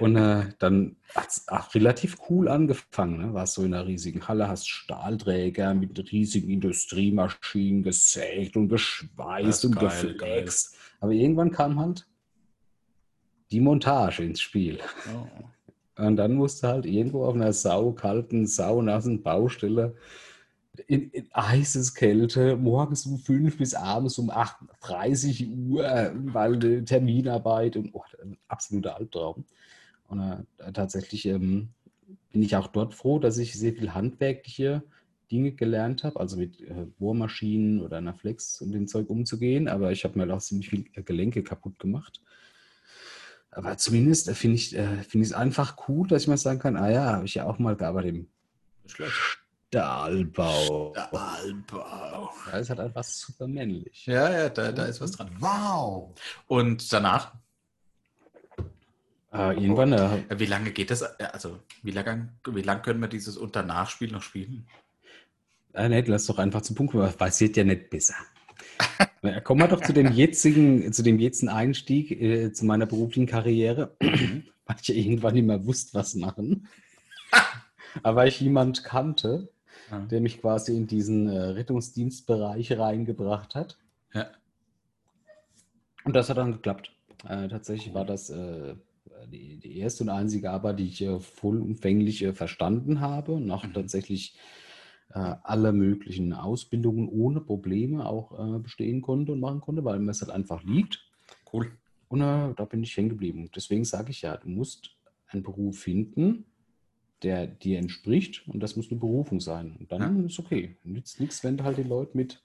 [0.00, 3.18] Und äh, dann hat es auch relativ cool angefangen.
[3.18, 3.34] Ne?
[3.34, 9.76] Warst so in einer riesigen Halle, hast Stahlträger mit riesigen Industriemaschinen gesägt und geschweißt und
[9.76, 10.76] geil, geflext.
[11.00, 12.06] Aber irgendwann kam halt
[13.50, 14.78] die Montage ins Spiel.
[15.14, 16.02] Oh.
[16.02, 19.96] Und dann musste halt irgendwo auf einer saukalten, saunassen Baustelle
[20.80, 27.90] in, in heißes Kälte, morgens um 5 bis abends um 8.30 Uhr, weil Terminarbeit und
[27.92, 29.44] oh, ein absoluter Albtraum.
[30.08, 30.20] Und
[30.58, 31.68] äh, tatsächlich ähm,
[32.32, 34.82] bin ich auch dort froh, dass ich sehr viel handwerkliche
[35.30, 39.90] Dinge gelernt habe, also mit äh, Bohrmaschinen oder einer Flex und dem Zeug umzugehen, aber
[39.90, 42.20] ich habe mir auch ziemlich viel äh, Gelenke kaputt gemacht.
[43.50, 46.76] Aber zumindest äh, finde ich äh, find es einfach cool, dass ich mal sagen kann,
[46.76, 48.28] ah ja, habe ich ja auch mal gearbeitet im
[48.86, 49.45] Schlecht.
[49.80, 50.94] Stahlbau.
[50.94, 52.30] Stahlbau.
[52.50, 54.06] Da ist halt einfach super männlich.
[54.06, 55.30] Ja, ja, da, da ist was dran.
[55.38, 56.18] Wow.
[56.46, 57.34] Und danach,
[59.32, 61.02] Äh, irgendwann, äh, äh, wie lange geht das?
[61.02, 64.66] äh, Also, wie lange, wie lange können wir dieses Und danach Spiel noch spielen?
[65.74, 68.14] äh, nicht, lass doch einfach zum Punkt kommen, was passiert ja nicht besser.
[69.22, 73.26] Na, Kommen wir doch zu dem jetzigen, zu dem jetzigen Einstieg äh, zu meiner beruflichen
[73.26, 76.66] Karriere, weil ich ja irgendwann nicht mehr wusste, was machen.
[78.02, 79.48] Aber weil ich jemand kannte,
[79.90, 80.00] Ja.
[80.00, 83.78] der mich quasi in diesen äh, Rettungsdienstbereich reingebracht hat.
[84.12, 84.26] Ja.
[86.04, 86.92] Und das hat dann geklappt.
[87.28, 88.74] Äh, tatsächlich war das äh,
[89.28, 93.64] die, die erste und einzige Arbeit, die ich äh, vollumfänglich äh, verstanden habe und auch
[93.64, 93.72] Mhm.
[93.74, 94.36] tatsächlich
[95.10, 100.10] äh, alle möglichen Ausbildungen ohne Probleme auch äh, bestehen konnte und machen konnte, weil mir
[100.10, 101.04] es halt einfach liegt.
[101.52, 101.70] Cool.
[102.08, 103.50] Und da bin ich hängen geblieben.
[103.54, 104.96] Deswegen sage ich ja, du musst
[105.28, 106.44] einen Beruf finden,
[107.22, 109.76] der dir entspricht und das muss eine Berufung sein.
[109.78, 110.76] Und dann ist okay.
[110.84, 112.42] Nützt nichts, wenn du halt die Leute mit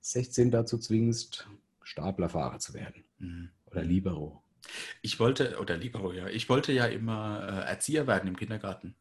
[0.00, 1.48] 16 dazu zwingst,
[1.82, 3.50] Staplerfahrer zu werden Mhm.
[3.66, 4.42] oder Libero.
[5.02, 8.94] Ich wollte, oder Libero, ja, ich wollte ja immer äh, Erzieher werden im Kindergarten.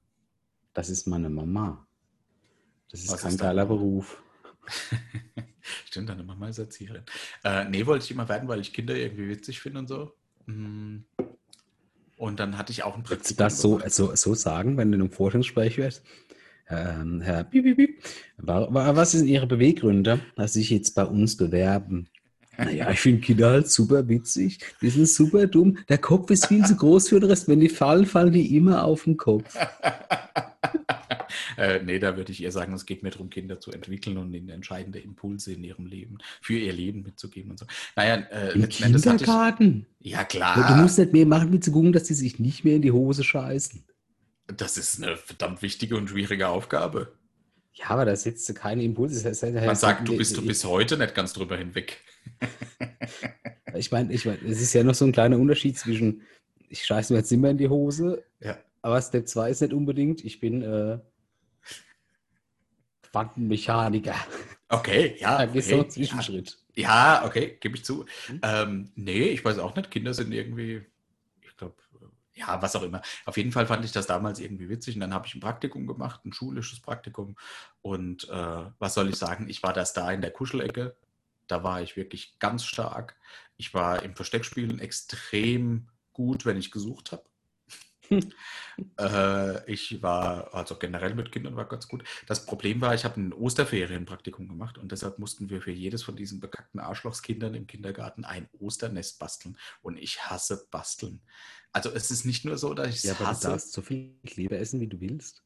[0.74, 1.86] Das ist meine Mama.
[2.90, 3.66] Das ist Was kein ist geiler?
[3.66, 4.22] Beruf.
[5.86, 7.04] Stimmt, deine Mama ist Erzieherin.
[7.44, 10.14] Äh, nee, wollte ich immer werden, weil ich Kinder irgendwie witzig finde und so.
[10.46, 11.06] Mhm.
[12.20, 14.92] Und dann hatte ich auch ein Würdest du Praktikum das so, so, so sagen, wenn
[14.92, 16.04] du in einem Vorstellungsgespräch wärst?
[16.70, 18.04] Ähm, Herr Piep, Piep, Piep,
[18.38, 22.10] wa- wa- was sind Ihre Beweggründe, dass Sie sich jetzt bei uns bewerben?
[22.58, 24.60] Naja, ich finde Kinder halt super witzig.
[24.82, 25.78] Die sind super dumm.
[25.88, 27.48] Der Kopf ist viel zu groß für den Rest.
[27.48, 29.56] Wenn die fallen, fallen die immer auf den Kopf.
[31.58, 34.34] äh, nee, da würde ich eher sagen, es geht mir darum, Kinder zu entwickeln und
[34.34, 37.66] ihnen entscheidende Impulse in ihrem Leben, für ihr Leben mitzugeben und so.
[37.96, 38.78] Naja, äh, Im hatte ich.
[38.78, 39.86] Kindergarten.
[40.00, 40.78] Ja, Du klar.
[40.82, 43.24] musst nicht mehr machen, wie zu gucken, dass die sich nicht mehr in die Hose
[43.24, 43.84] scheißen.
[44.48, 47.14] Das ist eine verdammt wichtige und schwierige Aufgabe.
[47.74, 49.24] Ja, aber da setzt du keine Impulse.
[49.24, 51.98] Das heißt, Man sagt, du bist du bis heute nicht ganz drüber hinweg.
[53.76, 56.22] Ich meine, ich mein, es ist ja noch so ein kleiner Unterschied zwischen,
[56.70, 58.58] ich scheiße mir jetzt immer in die Hose, Ja.
[58.82, 60.98] aber Step 2 ist nicht unbedingt, ich bin äh,
[63.12, 64.16] Quantenmechaniker.
[64.70, 65.38] Okay, ja.
[65.40, 66.58] Da gehst du okay, einen Zwischenschritt.
[66.76, 68.06] Ja, okay, gebe ich zu.
[68.28, 68.40] Mhm.
[68.44, 69.90] Ähm, nee, ich weiß auch nicht.
[69.90, 70.86] Kinder sind irgendwie,
[71.42, 71.76] ich glaube,
[72.40, 73.02] ja, was auch immer.
[73.26, 75.88] Auf jeden Fall fand ich das damals irgendwie witzig und dann habe ich ein Praktikum
[75.88, 77.36] gemacht, ein schulisches Praktikum.
[77.82, 79.50] Und äh, was soll ich sagen?
[79.50, 80.96] Ich war das da in der Kuschelecke.
[81.48, 83.18] Da war ich wirklich ganz stark.
[83.58, 87.24] Ich war im Versteckspielen extrem gut, wenn ich gesucht habe.
[89.00, 92.04] Äh, ich war, also generell mit Kindern war ganz gut.
[92.28, 96.16] Das Problem war, ich habe ein Osterferienpraktikum gemacht und deshalb mussten wir für jedes von
[96.16, 99.58] diesen bekackten Arschlochskindern im Kindergarten ein Osternest basteln.
[99.82, 101.22] Und ich hasse basteln.
[101.72, 103.48] Also es ist nicht nur so, dass ich es Ja, aber du hasse.
[103.50, 105.44] darfst so viel Kleber essen, wie du willst.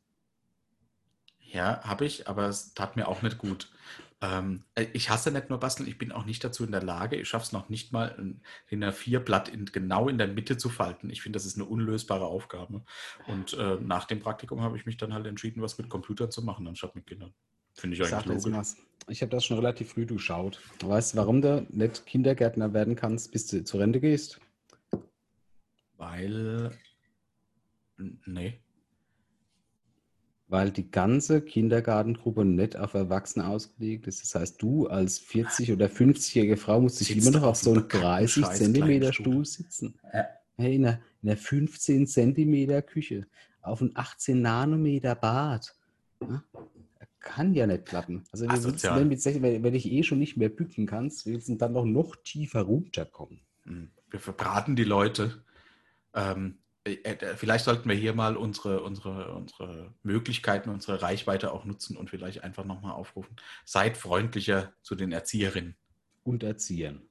[1.40, 3.72] Ja, habe ich, aber es tat mir auch nicht gut.
[4.24, 7.18] Ähm, äh, ich hasse nicht nur Basteln, ich bin auch nicht dazu in der Lage.
[7.18, 10.70] Ich schaffe es noch nicht mal, ein DIN A4-Blatt in, genau in der Mitte zu
[10.70, 11.10] falten.
[11.10, 12.86] Ich finde, das ist eine unlösbare Aufgabe.
[13.28, 16.42] Und äh, nach dem Praktikum habe ich mich dann halt entschieden, was mit Computern zu
[16.42, 17.34] machen, anstatt mit Kindern.
[17.74, 18.58] Finde ich Ich, eigentlich sag logisch.
[18.58, 18.78] was.
[19.10, 20.62] ich habe das schon relativ früh durchschaut.
[20.82, 24.40] Weißt du, warum du nicht Kindergärtner werden kannst, bis du zur Rente gehst?
[25.98, 26.72] Weil.
[28.26, 28.60] Nee.
[30.54, 34.22] Weil die ganze Kindergartengruppe nicht auf Erwachsene ausgelegt ist.
[34.22, 37.72] Das heißt, du als 40- oder 50-jährige Frau musst dich Sitzt immer noch auf so
[37.72, 39.44] einem einem bekackten 30 scheiß Zentimeter Stuhl.
[39.46, 39.96] Sitzen.
[40.14, 40.28] Ja.
[40.56, 43.26] Hey, in einer, in einer 15 Zentimeter Küche,
[43.64, 45.76] auf einem 18 Nanometer Bad.
[46.22, 46.44] Ja?
[47.20, 48.24] Kann ja nicht klappen.
[48.32, 51.56] Also, wie willst 16, wenn, wenn ich eh schon nicht mehr bücken kannst, willst du
[51.56, 53.40] dann noch, noch tiefer runterkommen?
[53.64, 55.44] Hm, Wir verbraten die Leute.
[56.14, 56.63] Ähm, äh, äh,
[57.36, 62.44] vielleicht sollten wir hier mal unsere, unsere, unsere Möglichkeiten, unsere Reichweite auch nutzen und vielleicht
[62.44, 63.36] einfach nochmal aufrufen.
[63.66, 65.76] Seid freundlicher zu den Erzieherinnen
[66.24, 67.02] Und erziehen.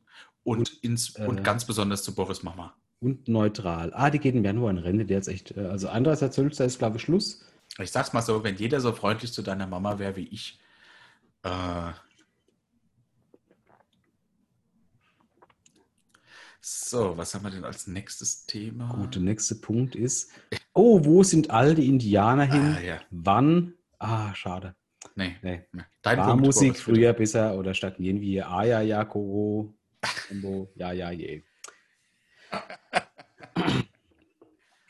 [0.44, 2.74] und, ins, äh, und ganz besonders zu Boris Mama.
[3.00, 3.92] Und neutral.
[3.94, 5.56] Ah, die geht im Januar in Rente, der jetzt echt.
[5.56, 6.64] äh, Also 31.12.
[6.64, 7.44] ist, glaube ich, Schluss.
[7.78, 10.60] Ich sag's mal so, wenn jeder so freundlich zu deiner Mama wäre wie ich,
[11.42, 11.90] äh,
[16.64, 18.88] so, was haben wir denn als nächstes Thema?
[18.94, 20.30] Gut, der nächste Punkt ist,
[20.74, 22.76] oh, wo sind all die Indianer hin?
[22.76, 23.00] Ah, ja.
[23.10, 23.74] Wann?
[23.98, 24.74] Ah, schade.
[25.16, 25.62] Nee, Nee.
[26.02, 26.96] Dein War Punkt, Musik Boris, bitte.
[26.98, 28.48] früher besser oder stagnieren wir?
[28.48, 29.74] Ah, ja, ja, Koro.
[30.76, 31.42] Ja, ja, je.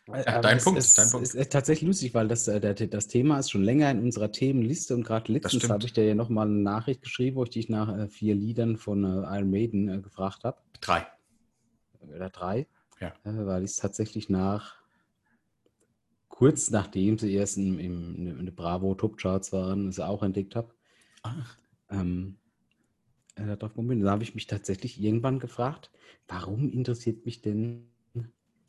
[0.08, 1.26] Ja, dein es, Punkt, Es, dein Punkt.
[1.26, 4.94] ist äh, tatsächlich lustig, weil das, äh, das Thema ist schon länger in unserer Themenliste
[4.94, 7.96] und gerade letztens habe ich dir ja nochmal eine Nachricht geschrieben, wo ich dich nach
[7.96, 10.58] äh, vier Liedern von äh, Iron Maiden äh, gefragt habe.
[10.80, 11.06] Drei.
[12.08, 12.66] Oder drei.
[13.00, 13.08] Ja.
[13.24, 14.76] Äh, weil ich es tatsächlich nach,
[16.28, 20.22] kurz nachdem sie erst in, im, in, in den Bravo Top Charts waren, es auch
[20.22, 20.74] entdeckt habe.
[21.90, 22.36] Ähm,
[23.36, 23.56] äh.
[23.56, 25.90] Da habe ich mich tatsächlich irgendwann gefragt,
[26.28, 27.88] warum interessiert mich denn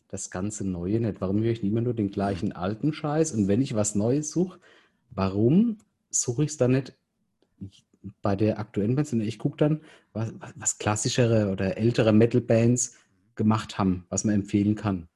[0.07, 1.21] das ganze Neue nicht?
[1.21, 3.31] Warum höre ich immer nur den gleichen alten Scheiß?
[3.31, 4.59] Und wenn ich was Neues suche,
[5.09, 5.79] warum
[6.09, 6.95] suche ich es dann nicht
[8.21, 9.07] bei der aktuellen Band?
[9.07, 9.81] sondern Ich gucke dann,
[10.13, 12.95] was, was, was klassischere oder ältere Metal-Bands
[13.35, 15.07] gemacht haben, was man empfehlen kann.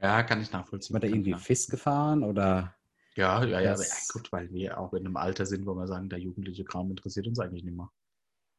[0.00, 0.94] ja, kann ich nachvollziehen.
[0.94, 1.38] man da irgendwie Ja.
[1.38, 2.74] festgefahren oder
[3.16, 3.84] Ja, ja, ja, ja.
[4.12, 7.26] Gut, weil wir auch in einem Alter sind, wo wir sagen, der jugendliche Kram interessiert
[7.26, 7.90] uns eigentlich nicht mehr.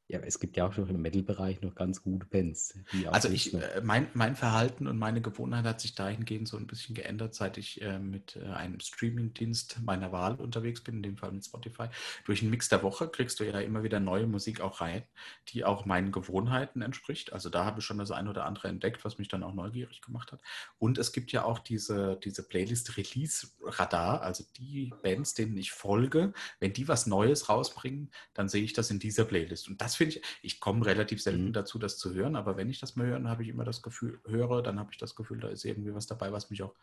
[0.09, 2.73] Ja, es gibt ja auch schon im Metal-Bereich noch ganz gute Bands.
[3.11, 6.95] Also ich, äh, mein, mein Verhalten und meine Gewohnheit hat sich dahingehend so ein bisschen
[6.95, 11.31] geändert, seit ich äh, mit äh, einem Streamingdienst meiner Wahl unterwegs bin, in dem Fall
[11.31, 11.89] mit Spotify.
[12.25, 15.03] Durch einen Mix der Woche kriegst du ja immer wieder neue Musik auch rein,
[15.49, 17.31] die auch meinen Gewohnheiten entspricht.
[17.31, 20.01] Also da habe ich schon das ein oder andere entdeckt, was mich dann auch neugierig
[20.01, 20.41] gemacht hat.
[20.79, 25.71] Und es gibt ja auch diese, diese Playlist Release Radar, also die Bands, denen ich
[25.71, 29.67] folge, wenn die was Neues rausbringen, dann sehe ich das in dieser Playlist.
[29.67, 31.53] Und das finde ich, ich komme relativ selten Mhm.
[31.53, 33.83] dazu, das zu hören, aber wenn ich das mal höre, dann habe ich immer das
[33.83, 36.73] Gefühl, höre, dann habe ich das Gefühl, da ist irgendwie was dabei, was mich auch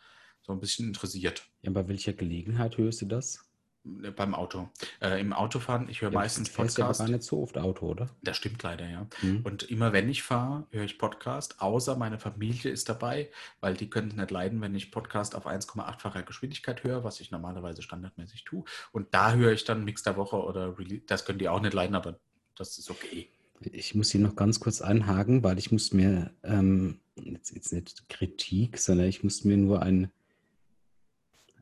[0.43, 1.45] so ein bisschen interessiert.
[1.63, 3.43] Ja, bei welcher Gelegenheit hörst du das?
[4.03, 4.69] Äh, Beim Auto.
[5.01, 7.09] Äh, Im Autofahren, ich höre Ja, meistens fährst ja aber Podcast.
[7.09, 8.09] gar nicht so oft Auto, oder?
[8.23, 9.07] Das stimmt leider, ja.
[9.21, 9.43] Hm.
[9.45, 13.89] Und immer wenn ich fahre, höre ich Podcast, außer meine Familie ist dabei, weil die
[13.91, 18.45] können es nicht leiden, wenn ich Podcast auf 1,8-facher Geschwindigkeit höre, was ich normalerweise standardmäßig
[18.45, 18.65] tue.
[18.93, 21.03] Und da höre ich dann Mix der Woche oder Release.
[21.07, 22.19] Das können die auch nicht leiden, aber
[22.57, 23.29] das ist okay.
[23.61, 28.09] Ich muss hier noch ganz kurz einhaken, weil ich muss mir ähm, jetzt, jetzt nicht
[28.09, 30.11] Kritik, sondern ich muss mir nur ein,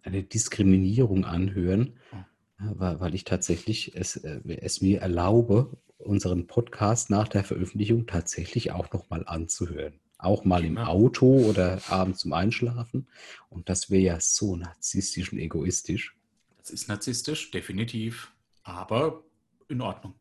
[0.03, 2.17] eine Diskriminierung anhören, Oh.
[2.65, 8.07] äh, weil, weil ich tatsächlich es, äh, es mir erlaube, unseren Podcast nach der Veröffentlichung
[8.07, 10.01] tatsächlich auch nochmal anzuhören.
[10.19, 10.79] Auch mal im.
[10.79, 13.07] Auto oder abends zum Einschlafen.
[13.51, 16.17] Und das wäre ja so narzisstisch und egoistisch.
[16.59, 18.33] Das ist narzisstisch, definitiv,
[18.63, 19.23] aber
[19.69, 20.15] in Ordnung.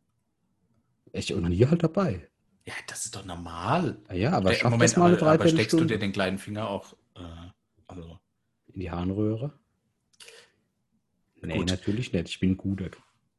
[1.14, 2.28] Ich und mir halt dabei.
[2.66, 3.98] Ja, das ist doch normal.
[4.08, 6.12] Ja, ja aber schaff Moment, das mal eine aber, aber steckst du Dreiviertelstunde dir den
[6.12, 7.20] kleinen Finger auch, äh,
[7.86, 8.18] also,
[8.72, 9.52] in die Harnröhre.
[11.40, 11.68] Nee, Gut.
[11.68, 12.28] natürlich nicht.
[12.28, 12.88] Ich bin ein guter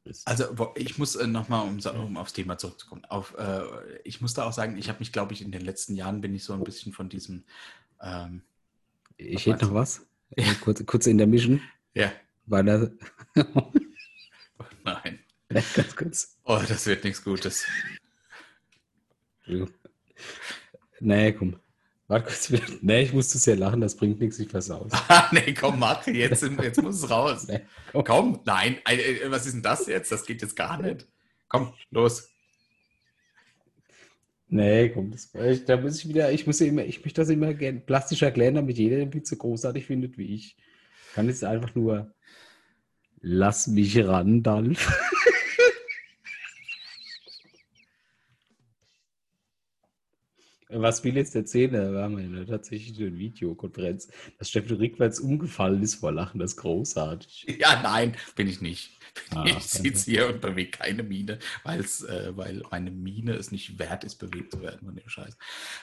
[0.04, 0.26] Christ.
[0.26, 3.62] Also ich muss äh, nochmal, um, um aufs Thema zurückzukommen, auf, äh,
[4.04, 6.34] ich muss da auch sagen, ich habe mich, glaube ich, in den letzten Jahren bin
[6.34, 7.44] ich so ein bisschen von diesem,
[8.00, 8.42] ähm,
[9.16, 10.06] ich hätte noch was.
[10.60, 11.60] Kurz in der Mission,
[11.94, 12.12] ja,
[12.46, 12.90] weil er.
[14.84, 15.18] nein,
[15.74, 16.36] ganz kurz.
[16.44, 17.66] oh, das wird nichts Gutes.
[21.00, 21.56] Nee, komm.
[22.08, 22.52] Warte kurz.
[22.82, 24.92] Nee, ich musste sehr lachen, das bringt nichts, ich versaus.
[25.08, 27.46] Ah, nee, komm, mach, jetzt, jetzt muss es raus.
[27.48, 27.60] Nee,
[27.92, 28.04] komm.
[28.04, 30.12] Komm, nein, äh, äh, was ist denn das jetzt?
[30.12, 31.06] Das geht jetzt gar nicht.
[31.48, 32.28] Komm, los.
[34.48, 35.30] Nee, komm, das,
[35.64, 38.54] da muss ich wieder, ich muss ja immer, ich möchte das immer gern plastisch erklären,
[38.54, 40.56] damit jeder den Beat so großartig findet wie ich.
[41.08, 42.14] Ich kann jetzt einfach nur
[43.20, 45.12] lass mich ran, Dalf.
[50.68, 51.72] Was will jetzt erzählen?
[51.72, 54.08] Da haben wir tatsächlich eine Videokonferenz,
[54.38, 57.56] dass Steffi rückwärts umgefallen ist vor Lachen, das ist großartig.
[57.60, 58.90] Ja, nein, bin ich nicht.
[59.30, 63.78] Ah, ich sitze hier und bewege keine Miene, weil's, äh, weil meine Miene es nicht
[63.78, 65.38] wert ist, bewegt zu werden von dem Scheiß.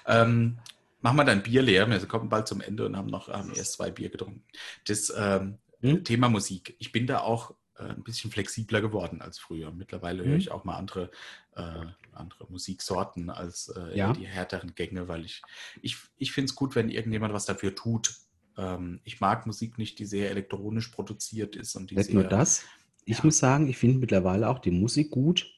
[0.05, 0.59] Ähm,
[1.01, 1.89] machen wir dann Bier leer.
[1.89, 4.43] Wir kommen bald zum Ende und haben noch haben erst zwei Bier getrunken.
[4.85, 6.03] Das ähm, Hm?
[6.05, 6.75] Thema Musik.
[6.79, 9.71] Ich bin da auch ein bisschen flexibler geworden als früher.
[9.71, 10.37] Mittlerweile höre Hm?
[10.39, 11.09] ich auch mal andere,
[11.55, 14.13] äh, andere Musiksorten als äh, Ja.
[14.13, 15.41] die härteren Gänge, weil ich,
[15.81, 18.15] ich, ich finde es gut, wenn irgendjemand was dafür tut.
[18.57, 22.23] Ähm, ich mag Musik nicht, die sehr elektronisch produziert ist und die Nicht sehr, nur
[22.25, 22.63] das.
[23.05, 23.25] Ich Ja.
[23.25, 25.51] muss sagen, ich finde mittlerweile auch die Musik gut,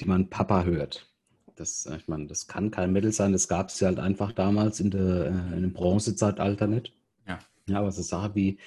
[0.00, 1.10] die man Papa hört.
[1.56, 4.32] Das, äh, ich meine, das kann kein Metal sein, das gab es ja halt einfach
[4.32, 6.92] damals in, der, äh, in dem Bronzezeitalter nicht.
[7.26, 7.38] Ja.
[7.68, 8.58] Ja, aber so Sachen wie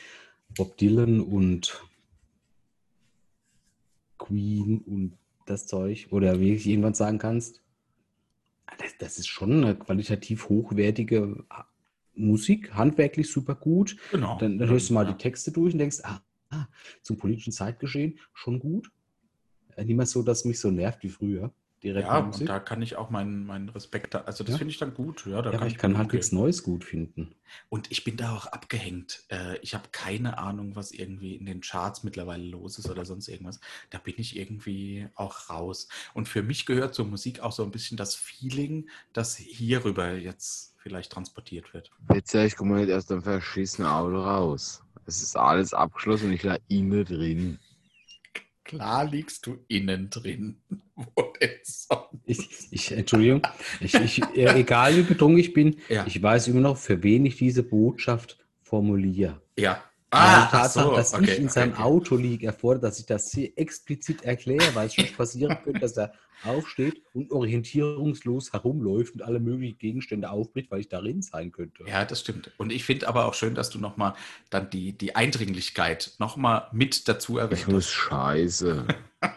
[0.55, 1.81] Bob Dylan und
[4.29, 7.61] Queen und das Zeug, oder wie ich irgendwann sagen kannst,
[8.77, 11.43] das, das ist schon eine qualitativ hochwertige
[12.13, 13.97] Musik, handwerklich super gut.
[14.11, 14.37] Genau.
[14.37, 15.11] Dann, dann hörst du mal Ja.
[15.13, 16.21] die Texte durch und denkst, ah,
[16.51, 16.67] ah,
[17.01, 18.91] zum politischen Zeitgeschehen schon gut.
[19.75, 21.51] Äh, Nicht mehr so, dass es mich so nervt wie früher.
[21.83, 24.57] Die Ja, und da kann ich auch meinen, meinen Respekt, da, also das Ja.
[24.57, 25.25] finde ich dann gut.
[25.25, 26.17] Ja, da ja, ich kann mit halt umgehen.
[26.17, 27.35] nichts Neues gut finden.
[27.69, 29.23] Und ich bin da auch abgehängt.
[29.29, 33.27] Äh, Ich habe keine Ahnung, was irgendwie in den Charts mittlerweile los ist oder sonst
[33.27, 33.59] irgendwas.
[33.89, 35.87] Da bin ich irgendwie auch raus.
[36.13, 40.75] Und für mich gehört zur Musik auch so ein bisschen das Feeling, das hierüber jetzt
[40.77, 41.91] vielleicht transportiert wird.
[41.99, 44.83] Bitte, ich komme nicht aus dem verschissenen Auto raus.
[45.05, 47.59] Es ist alles abgeschlossen und ich lag innen drin.
[48.69, 50.57] Klar liegst du innen drin.
[50.95, 51.99] Wo denn sonst?
[52.25, 53.41] Ich, ich Entschuldigung,
[53.79, 56.05] ich, ich, äh, egal wie betrunken ich bin, Ja.
[56.05, 59.41] ich weiß immer noch, für wen ich diese Botschaft formuliere.
[59.57, 59.83] Ja.
[60.11, 61.81] Ah, die ach Tatsache, so, dass okay, ich in okay, seinem okay.
[61.83, 65.97] Auto liege, erfordert, dass ich das sehr explizit erkläre, weil es schon passieren könnte, dass
[65.97, 71.83] er aufsteht und orientierungslos herumläuft und alle möglichen Gegenstände aufbricht, weil ich darin sein könnte.
[71.85, 72.51] Ja, das stimmt.
[72.57, 74.13] Und ich finde aber auch schön, dass du nochmal
[74.49, 77.91] dann die, die Eindringlichkeit nochmal mit dazu erwähnt Ich muss hast.
[77.93, 78.87] scheiße.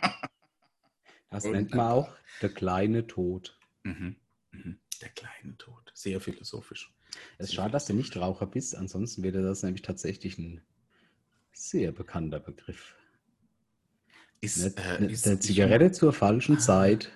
[1.31, 2.11] Das Und- nennt man auch
[2.43, 3.59] der kleine Tod.
[3.85, 4.17] Mhm.
[4.51, 4.79] Mhm.
[5.01, 5.91] Der kleine Tod.
[5.95, 6.93] Sehr philosophisch.
[7.39, 10.61] Es ist schade, dass du nicht Raucher bist, ansonsten wäre das nämlich tatsächlich ein
[11.53, 12.95] sehr bekannter Begriff.
[14.41, 17.13] Ist, Eine, äh, ist, eine Zigarette zur falschen Zeit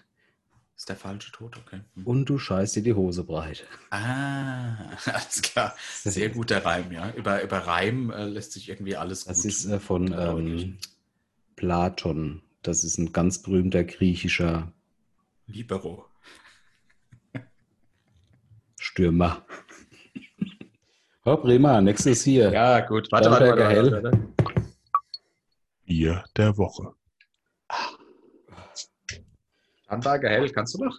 [0.76, 1.80] Ist der falsche Tod, okay.
[1.94, 2.06] Hm.
[2.06, 3.66] und du scheißt dir die Hose breit.
[3.90, 5.74] Ah, alles klar.
[6.04, 7.10] Sehr guter Reim, ja.
[7.14, 9.46] Über, über Reim äh, lässt sich irgendwie alles Das gut.
[9.46, 10.78] ist äh, von ähm,
[11.56, 12.42] Platon.
[12.62, 14.72] Das ist ein ganz berühmter griechischer
[15.46, 16.06] Libero.
[18.78, 19.44] Stürmer.
[21.28, 22.52] Oh, prima, nächstes hier.
[22.52, 23.08] Ja, gut.
[23.08, 24.30] Starnberger Hell.
[25.84, 26.92] Bier der Woche.
[29.82, 30.96] Starnberger Hell, kannst du noch?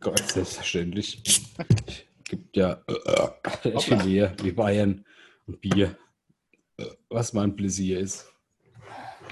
[0.00, 1.22] Gott, selbstverständlich.
[2.24, 5.04] Gibt ja äh, finde hier wie Bayern
[5.46, 5.96] und Bier,
[6.76, 8.26] äh, was mein Pläsier ist.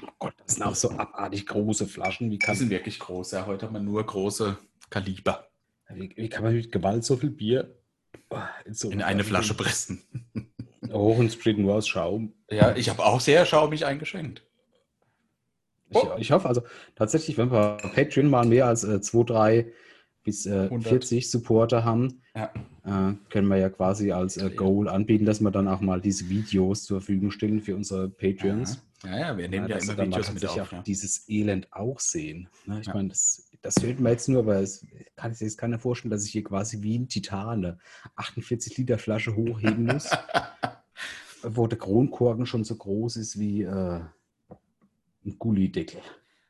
[0.05, 2.29] Oh Gott, das sind auch so abartig große Flaschen.
[2.29, 3.33] Wie Die kann, sind wirklich groß.
[3.33, 4.57] Ja, heute haben wir nur große
[4.89, 5.49] Kaliber
[5.95, 7.75] wie, wie kann man mit Gewalt so viel Bier
[8.71, 10.03] so in eine Flasche pressen.
[10.93, 12.33] hoch und spritten nur aus Schaum?
[12.51, 14.43] Ja, ich habe auch sehr schaumig eingeschenkt.
[15.91, 16.17] Ich, Oh.
[16.19, 16.63] ich hoffe also
[16.95, 19.73] tatsächlich, wenn wir Patreon mal mehr als äh, 2, 3
[20.23, 20.89] bis äh, 100.
[20.89, 22.53] 40 Supporter haben, Ja.
[22.85, 26.29] äh, können wir ja quasi als äh, Goal anbieten, dass wir dann auch mal diese
[26.29, 28.83] Videos zur Verfügung stellen für unsere Patreons.
[29.05, 30.73] Ja, ja, wir nehmen ja, dass immer Videos mit auf.
[30.73, 30.83] Ja.
[30.83, 32.49] dieses Elend auch sehen.
[32.67, 32.81] Ne?
[32.81, 32.95] Ich Ja.
[32.95, 34.87] meine, das, das hört man jetzt nur, aber es
[35.17, 37.79] kann sich jetzt keiner vorstellen, dass ich hier quasi wie ein Titan eine
[38.17, 40.11] 48 Liter Flasche hochheben muss,
[41.43, 44.01] wo der Kronkorken schon so groß ist wie äh,
[45.25, 46.01] ein Gullideckel.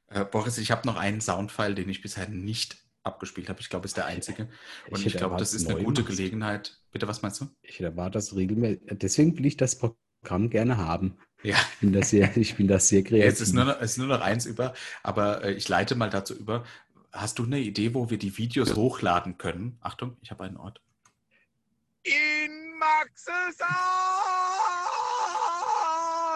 [0.09, 3.61] Äh, Boris, ich habe noch einen Soundfile, den ich bisher nicht abgespielt habe.
[3.61, 4.49] Ich glaube, ist der einzige.
[4.91, 6.17] Und Ich ich, glaube, das ist eine gute machst.
[6.17, 6.81] Gelegenheit.
[6.93, 7.47] Bitte, was meinst du?
[7.63, 8.81] Ich erwarte das regelmäßig.
[8.93, 11.19] Deswegen will ich das Programm gerne haben.
[11.43, 13.25] Ja, Ich bin da sehr, ich bin da sehr kreativ.
[13.33, 16.11] es ist nur, noch, es ist nur noch eins über, aber äh, ich leite mal
[16.11, 16.65] dazu über.
[17.13, 19.79] Hast du eine Idee, wo wir die Videos hochladen können?
[19.81, 20.83] Achtung, ich habe einen Ort.
[22.03, 23.59] In Maxes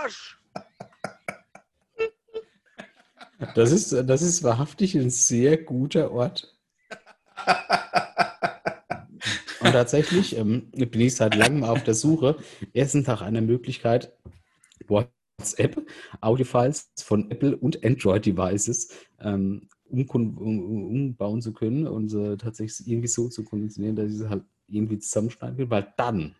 [0.04, 0.38] Arsch!
[3.54, 6.56] Das ist, das ist wahrhaftig ein sehr guter Ort.
[9.60, 12.36] Und tatsächlich ähm, bin ich seit langem auf der Suche,
[12.72, 14.12] erstens nach einer Möglichkeit,
[14.86, 15.86] WhatsApp,
[16.20, 23.44] Audiofiles von Apple und Android-Devices ähm, umbauen zu können und sie tatsächlich irgendwie so zu
[23.44, 26.34] konditionieren, dass ich sie halt irgendwie zusammenschneiden will, weil dann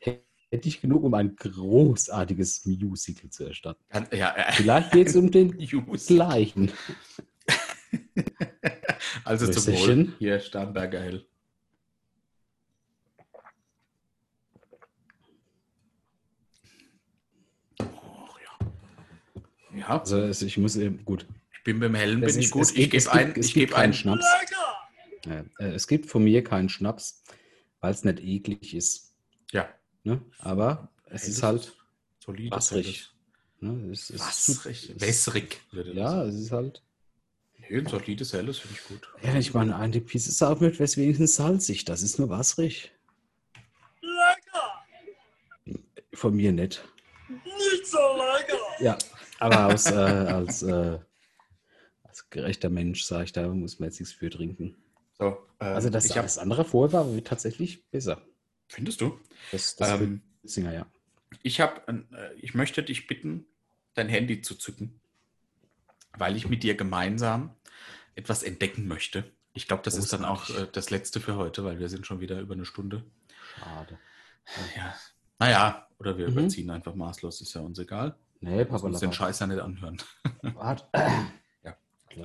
[0.00, 3.82] hätte ich genug, um ein großartiges Musical zu erstatten.
[3.88, 6.06] Kann- Ja, äh, Vielleicht geht es um den Use.
[6.14, 6.72] gleichen.
[9.24, 10.12] Also zum Wohl.
[10.18, 11.26] Hier, Starnberger Hell.
[17.80, 19.78] Och, ja.
[19.78, 21.26] Ja, Also es- ich muss eben, gut.
[21.58, 22.62] Ich bin beim Hellen, bin ich ist- gut.
[22.62, 24.24] es Ich gebe es ein, gibt- es ich gebe einen Schnaps.
[25.26, 27.22] Ja, äh, es gibt von mir keinen Schnaps,
[27.80, 29.14] weil es nicht eklig ist.
[29.52, 29.68] Ja,
[30.04, 30.22] Ne?
[30.38, 31.76] Aber es Helles ist halt
[32.24, 32.50] solide.
[32.54, 33.10] wasserig.
[33.60, 33.90] Ne?
[33.92, 34.94] Es ist Wasserig.
[34.98, 36.28] Wässrig, Ja, sagen.
[36.30, 36.82] es ist halt.
[37.58, 39.08] Nee, ein solides Helles finde ich gut.
[39.22, 41.84] Ja, ich meine, eine Pizza wäre es wenigstens salzig.
[41.84, 42.92] Das ist nur wasserig.
[46.14, 46.82] Von mir nicht.
[47.28, 48.58] Nicht so lecker.
[48.80, 48.96] Ja,
[49.40, 50.98] aber aus, äh, als, äh,
[52.28, 54.76] als gerechter Mensch sage ich, da muss man jetzt nichts für trinken.
[55.18, 58.22] So, äh, Also das, ich hab, das andere vorher war aber tatsächlich besser.
[58.68, 59.18] findest du?
[59.50, 60.86] Das, das Ähm, Singer, ja.
[61.42, 63.46] Ich habe, äh, ich möchte dich bitten,
[63.94, 65.00] dein Handy zu zücken,
[66.16, 67.54] weil ich mit dir gemeinsam
[68.14, 69.30] etwas entdecken möchte.
[69.54, 70.68] Ich glaube, das ist dann auch Großartig.
[70.68, 73.04] äh, das letzte für heute, weil wir sind schon wieder über eine Stunde.
[73.58, 73.98] Schade.
[74.76, 74.94] Ja.
[75.38, 76.38] Naja, oder wir Mhm.
[76.38, 78.16] überziehen einfach maßlos, ist ja uns egal.
[78.40, 79.98] Nee, Papa, uns den Scheiß ja nicht anhören.
[80.42, 80.84] Warte.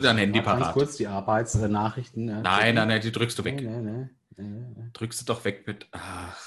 [0.01, 0.73] Dein Handy Warte Ganz parat.
[0.73, 2.29] kurz die Arbeitsnachrichten.
[2.29, 2.75] äh, Nein, checken.
[2.75, 3.61] nein, nein, die drückst du weg.
[3.61, 4.89] nee, nee, nee.
[4.93, 5.87] Drückst du doch weg mit.
[5.91, 6.39] Ach,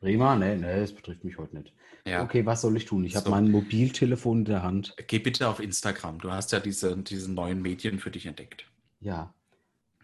[0.00, 1.74] Prima, nee, nee, das betrifft mich heute nicht.
[2.06, 2.22] ja.
[2.22, 3.04] Okay, was soll ich tun?
[3.04, 3.30] Ich habe So.
[3.30, 4.94] mein Mobiltelefon in der Hand.
[5.06, 6.18] Geh bitte auf Instagram.
[6.18, 8.64] Du hast ja diese, diese neuen Medien für dich entdeckt.
[9.00, 9.32] Ja.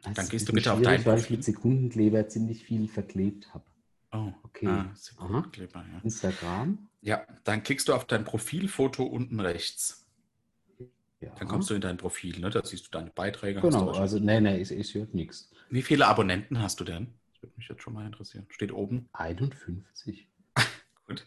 [0.02, 3.64] Das Dann gehst du bitte auf dein weil ich mit Sekundenkleber ziemlich viel verklebt habe.
[4.12, 4.68] Oh, Okay.
[4.68, 6.00] Ah, Sekundenkleber, ja.
[6.02, 6.78] Instagram.
[7.02, 10.05] ja, dann klickst du auf dein Profilfoto unten rechts.
[11.20, 11.34] Ja.
[11.38, 12.50] Dann kommst du in dein Profil, ne?
[12.50, 13.60] Da siehst du deine Beiträge.
[13.60, 15.50] Genau, also nee, nee, ist, ist hört nichts.
[15.70, 17.14] Wie viele Abonnenten hast du denn?
[17.32, 18.46] Das würde mich jetzt schon mal interessieren.
[18.50, 19.08] Steht oben.
[19.14, 20.28] 51.
[21.06, 21.26] Gut.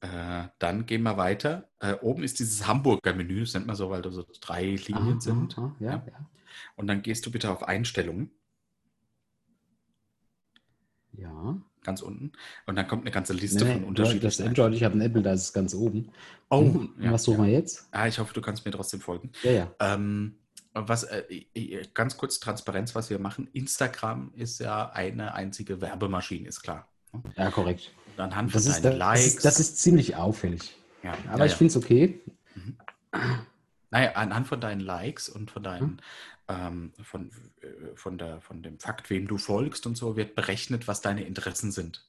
[0.00, 1.68] Äh, dann gehen wir weiter.
[1.78, 4.94] Äh, oben ist dieses Hamburger Menü, das nennt man so, weil da so drei Linien
[5.14, 5.56] Aha, sind.
[5.58, 5.90] aha, Ja.
[6.06, 6.30] ja.
[6.76, 8.30] Und dann gehst du bitte auf Einstellungen,
[11.12, 11.56] Ja.
[11.84, 12.32] Ganz unten.
[12.66, 14.24] Und dann kommt eine ganze Liste Nee, von nee, unterschiedlichen.
[14.24, 16.10] das Android, ich habe ein Apple, da ist es ganz oben.
[16.50, 17.46] Oh, Und ja, was suchen ja.
[17.46, 17.88] wir jetzt?
[17.92, 19.30] Ah, ich hoffe, du kannst mir trotzdem folgen.
[19.42, 19.70] Ja, ja.
[19.80, 20.36] Ähm,
[20.72, 21.22] was, äh,
[21.94, 23.48] ganz kurz Transparenz, was wir machen.
[23.52, 26.88] Instagram ist ja eine einzige Werbemaschine, ist klar.
[27.36, 27.92] Ja, korrekt.
[28.16, 29.26] Und anhand Das von ist, deinen das, Likes.
[29.26, 30.76] ist, das ist ziemlich auffällig.
[31.04, 31.58] ja, Aber ja, ich ja.
[31.58, 32.20] finde es okay.
[33.90, 35.70] Naja, anhand von deinen Likes und von Hm.
[35.70, 36.02] deinen,
[36.48, 37.30] ähm, von,
[37.60, 41.24] äh, von, der, von dem Fakt, wem du folgst und so, wird berechnet, was deine
[41.24, 42.06] Interessen sind.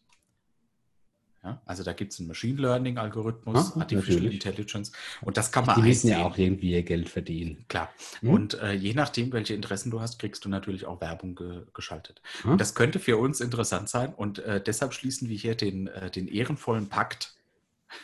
[1.45, 4.45] Ja, also da gibt es einen Machine Learning-Algorithmus, Ah, Artificial natürlich.
[4.45, 7.65] Intelligence und das kann man Die müssen ja auch irgendwie ihr Geld verdienen.
[7.67, 7.93] Klar.
[8.21, 8.29] Hm?
[8.31, 12.21] Und äh, je nachdem, welche Interessen du hast, kriegst du natürlich auch Werbung ge geschaltet.
[12.41, 12.53] Hm?
[12.53, 16.09] Und das könnte für uns interessant sein und äh, deshalb schließen wir hier den, äh,
[16.09, 17.35] den ehrenvollen Pakt,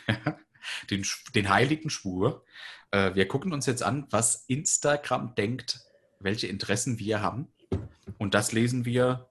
[0.90, 1.04] den,
[1.34, 2.44] den heiligen Schwur.
[2.92, 5.80] Äh, wir gucken uns jetzt an, was Instagram denkt,
[6.24, 7.48] welche Interessen wir haben.
[8.18, 9.28] Und das lesen wir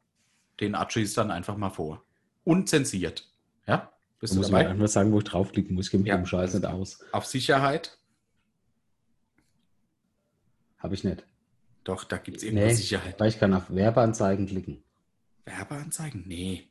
[0.59, 2.03] den Achis dann einfach mal vor.
[2.43, 3.31] Unzensiert.
[3.67, 3.91] Ja?
[4.19, 4.61] Bist Da du muss dabei?
[4.65, 5.85] einfach nur sagen, wo ich draufklicken muss.
[5.87, 6.99] Ich kenne mich Ja, mit dem Scheiß nicht aus.
[7.11, 7.97] Auf Sicherheit.
[10.79, 11.25] Habe ich nicht.
[11.83, 13.19] Doch, da gibt es irgendwo Nee, Sicherheit.
[13.19, 14.83] weil ich kann auf Werbeanzeigen klicken.
[15.45, 16.23] Werbeanzeigen?
[16.27, 16.67] Nee.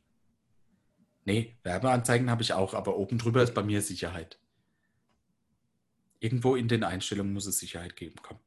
[1.25, 4.39] Nee, Werbeanzeigen habe ich auch, aber oben drüber ist bei mir Sicherheit.
[6.19, 8.15] Irgendwo in den Einstellungen muss es Sicherheit geben.
[8.21, 8.39] Komm.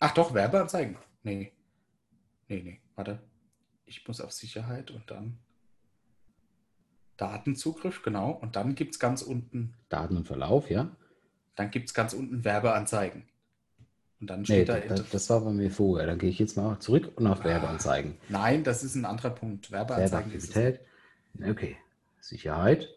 [0.00, 0.96] Ach doch, Werbeanzeigen.
[1.22, 1.52] Nee.
[2.48, 2.80] Nee, nee.
[2.94, 3.20] Warte.
[3.84, 5.38] Ich muss auf Sicherheit und dann
[7.16, 8.30] Datenzugriff, genau.
[8.30, 10.94] Und dann gibt es ganz unten, Daten und Verlauf, ja?
[11.54, 13.26] dann gibt es ganz unten Werbeanzeigen.
[14.20, 14.78] Und dann Nee, steht da.
[14.80, 16.06] da, da, das war bei mir vorher.
[16.06, 17.44] Dann gehe ich jetzt mal zurück und auf Ah.
[17.44, 18.16] Werbeanzeigen.
[18.28, 19.70] Nein, das ist ein anderer Punkt.
[19.70, 20.54] Werbeanzeigen ist es.
[20.54, 21.50] Werbeaktivität.
[21.50, 21.76] Okay.
[22.20, 22.88] Sicherheit.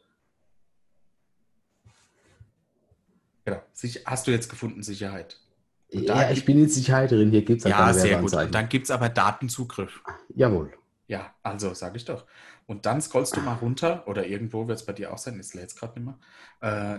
[3.45, 3.61] Genau.
[4.05, 5.39] Hast du jetzt gefunden, Sicherheit?
[5.91, 7.31] Ja, ich bin in Sicherheit drin.
[7.31, 8.33] Hier gibt es halt Ja, keine sehr gut.
[8.33, 10.01] Und dann gibt es aber Datenzugriff.
[10.35, 10.71] Jawohl.
[11.07, 12.25] Ja, also sage ich doch.
[12.67, 15.55] Und dann scrollst du mal runter, oder irgendwo wird es bei dir auch sein, ist
[15.55, 16.19] jetzt gerade nicht mehr.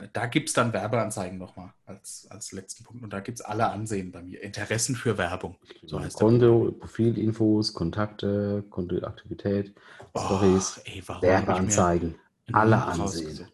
[0.02, 3.04] Äh, da gibt es dann Werbeanzeigen nochmal als, als letzten Punkt.
[3.04, 4.42] Und da gibt es alle Ansehen bei mir.
[4.42, 5.56] Interessen für Werbung.
[5.86, 6.16] So heißt.
[6.16, 9.72] Konto, Profilinfos, Kontakte, Kontoaktivität,
[10.18, 12.16] Stories, Och, ey, Werbeanzeigen.
[12.50, 13.46] Alle ansehen.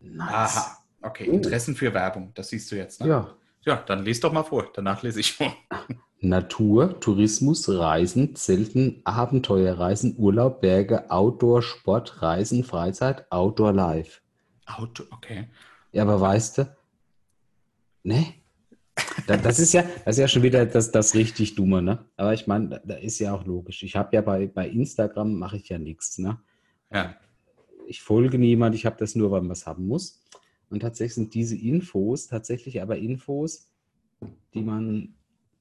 [0.00, 0.30] Nice.
[0.30, 1.28] Aha, okay.
[1.28, 1.32] Oh.
[1.32, 2.30] Interessen für Werbung.
[2.34, 3.08] Das siehst du jetzt, ne?
[3.08, 3.34] Ja.
[3.64, 4.70] Ja, dann lest doch mal vor.
[4.74, 5.54] Danach lese ich vor.
[6.20, 14.22] Natur, Tourismus, Reisen, Zelten, Abenteuerreisen, Urlaub, Berge, Outdoor, Sport, Reisen, Freizeit, Outdoor, Live.
[14.66, 15.48] Auto, okay.
[15.92, 16.76] Ja, aber weißt du,
[18.02, 18.34] ne?
[19.26, 22.04] Da, das ist ja, das ist ja schon wieder das, das richtig Dumme, ne?
[22.16, 23.82] Aber ich meine, da, da ist ja auch logisch.
[23.82, 26.40] Ich habe ja bei, bei Instagram mache ich ja nichts, ne?
[26.92, 27.16] Ja.
[27.86, 30.22] Ich folge niemand, ich habe das nur, weil man es haben muss.
[30.70, 33.70] Und tatsächlich sind diese Infos tatsächlich aber Infos,
[34.54, 35.14] die man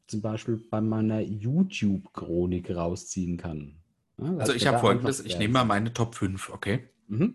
[0.07, 3.75] zum Beispiel bei meiner YouTube-Chronik rausziehen kann.
[4.17, 6.89] Ja, Also ich habe folgendes, ich nehme mal meine Top 5, okay?
[7.07, 7.33] Mhm.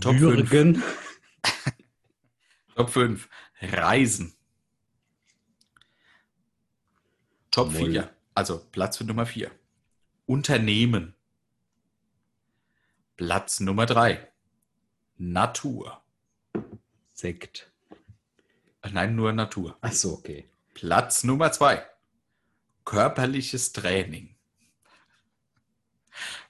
[0.00, 0.82] Top Würgen.
[2.74, 3.28] Top 5.
[3.60, 4.34] Reisen.
[7.50, 7.90] Top Moll.
[7.90, 8.10] 4.
[8.34, 9.50] Also Platz für Nummer 4.
[10.26, 11.14] Unternehmen.
[13.16, 14.26] Platz Nummer 3.
[15.18, 16.01] Natur.
[17.22, 17.70] Sekt.
[18.90, 19.78] Nein, nur Natur.
[19.80, 20.50] Achso, okay.
[20.74, 21.86] Platz Nummer 2.
[22.84, 24.34] Körperliches Training.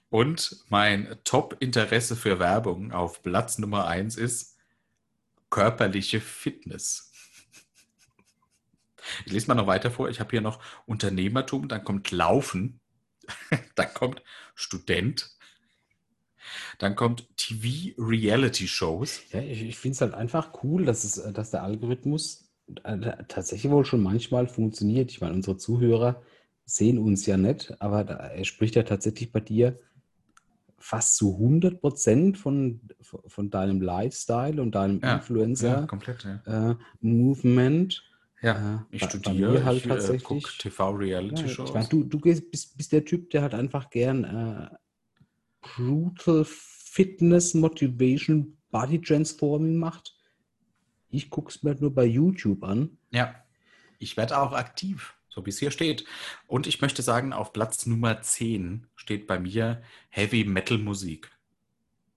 [0.08, 4.56] Und mein Top-Interesse für Werbung auf Platz Nummer 1 ist
[5.50, 7.12] körperliche Fitness.
[9.26, 10.08] Ich lese mal noch weiter vor.
[10.08, 12.80] Ich habe hier noch Unternehmertum, dann kommt Laufen,
[13.74, 14.22] dann kommt
[14.54, 15.36] Student,
[16.78, 19.22] dann kommt TV-Reality-Shows.
[19.32, 22.50] Ja, ich, ich finde es halt einfach cool, dass, es, äh, dass der Algorithmus
[22.84, 22.98] äh,
[23.28, 25.10] tatsächlich wohl schon manchmal funktioniert.
[25.10, 26.22] Ich meine, unsere Zuhörer
[26.64, 29.78] sehen uns ja nicht, aber da, er spricht ja tatsächlich bei dir
[30.78, 36.24] fast zu 100 Prozent von, von deinem Lifestyle und deinem Ja, Influencer komplett.
[36.46, 36.78] Ja.
[37.00, 38.02] Movement
[38.42, 40.24] Ja, Äh, ich bei- bei studiere, mir halt ich tatsächlich.
[40.24, 41.68] gucke Ja, TV-Reality-Shows.
[41.68, 44.68] ich mein, du du bist, bist der Typ, der halt einfach gern äh,
[45.76, 50.16] Brutal Fitness Motivation Body Transforming macht.
[51.10, 52.98] Ich gucke es mir nur bei YouTube an.
[53.10, 53.34] Ja,
[53.98, 56.04] ich werde auch aktiv, so wie es hier steht.
[56.46, 61.30] Und ich möchte sagen, auf Platz Nummer 10 steht bei mir Heavy Metal Musik.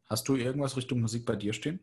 [0.05, 1.79] Hast du irgendwas Richtung Musik bei dir stehen?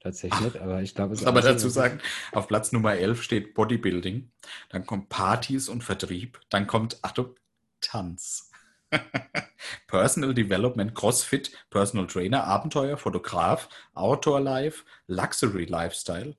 [0.00, 2.00] Tatsächlich nicht, aber ich glaube, Ich es muss aber dazu sagen,
[2.32, 4.30] auf Platz Nummer 11 steht Bodybuilding,
[4.68, 7.34] dann kommt Partys und Vertrieb, dann kommt, Achtung,
[7.80, 8.47] Tanz.
[9.86, 16.34] Personal Development, CrossFit, Personal Trainer, Abenteuer, Fotograf, Outdoor Life, Luxury Lifestyle,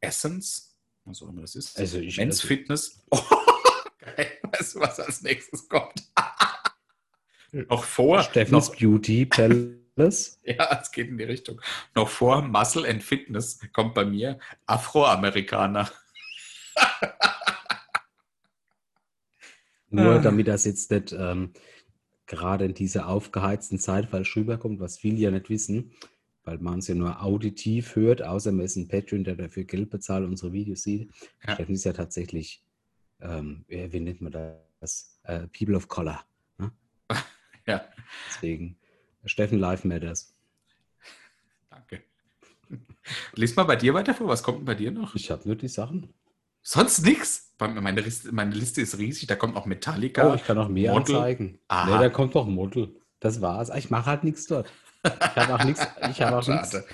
[0.00, 0.74] Essence,
[1.04, 3.04] was auch immer das ist, Also ich- Men's also- Fitness.
[3.98, 4.32] geil.
[4.42, 6.02] Weißt du, was als nächstes kommt?
[7.52, 10.40] noch vor, Steffens noch, Beauty Palace.
[10.44, 11.60] ja, es geht in die Richtung.
[11.94, 15.90] Noch vor Muscle and Fitness kommt bei mir Afroamerikaner.
[19.90, 20.18] Nur Ah.
[20.18, 21.52] damit das jetzt nicht ähm,
[22.34, 25.92] gerade in dieser aufgeheizten Zeit falsch rüberkommt, was viele ja nicht wissen,
[26.44, 29.90] weil man es ja nur auditiv hört, außer man ist ein Patreon, der dafür Geld
[29.90, 31.10] bezahlt, unsere Videos sieht.
[31.46, 31.54] Ja.
[31.54, 32.62] Steffen ist ja tatsächlich,
[33.20, 34.32] ähm, wie nennt man
[34.80, 35.18] das?
[35.22, 36.24] Äh, People of Color.
[36.58, 36.72] Ne?
[37.66, 37.82] Ja,
[38.28, 38.76] Deswegen,
[39.24, 40.34] Steffen Live Matters.
[41.70, 42.02] danke.
[43.34, 44.28] Lies mal bei dir weiter vor.
[44.28, 45.14] Was kommt denn bei dir noch?
[45.14, 46.12] Ich habe nur die Sachen.
[46.64, 47.52] Sonst nichts.
[47.60, 49.28] Meine Liste, meine Liste ist riesig.
[49.28, 50.32] Da kommt noch Metallica.
[50.32, 51.14] Oh, ich kann noch mehr Model.
[51.14, 51.58] anzeigen.
[51.70, 52.96] Nee, da kommt doch Model.
[53.20, 53.70] Das war's.
[53.76, 54.72] Ich mache halt nichts dort.
[55.04, 55.86] Ich habe auch nichts.
[56.10, 56.72] Ich habe auch nichts.
[56.72, 56.84] Schade.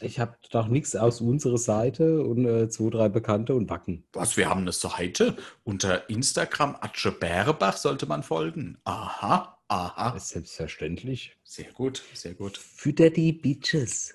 [0.00, 4.04] Ich habe doch nichts aus unserer Seite und äh, zwei, drei Bekannte und Wacken.
[4.12, 5.36] Was, wir haben eine Seite.
[5.62, 8.78] Unter Instagram Atsche Bärebach sollte man folgen.
[8.84, 10.10] Aha, aha.
[10.12, 11.36] Das ist selbstverständlich.
[11.44, 12.56] Sehr gut, sehr gut.
[12.58, 14.14] Fütter die Bitches.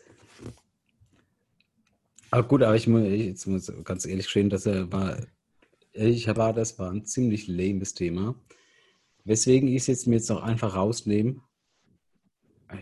[2.30, 5.18] Aber gut, aber ich muss, jetzt muss ganz ehrlich gestehen, dass er war,
[5.94, 8.36] ich war, das war ein ziemlich lames Thema.
[9.24, 11.42] Weswegen ich es jetzt mir jetzt noch einfach rausnehme.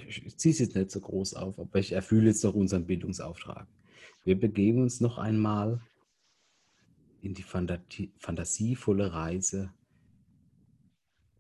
[0.08, 3.68] Ich, ziehe es jetzt nicht so groß auf, aber ich erfülle jetzt noch unseren Bildungsauftrag.
[4.24, 5.82] Wir begeben uns noch einmal
[7.22, 9.72] in die Fantati fantasievolle Reise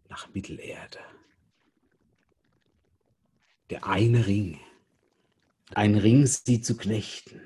[0.09, 0.99] nach Mittelerde.
[3.71, 4.59] Der eine Ring.
[5.73, 7.41] Ein Ring, sie zu knechten.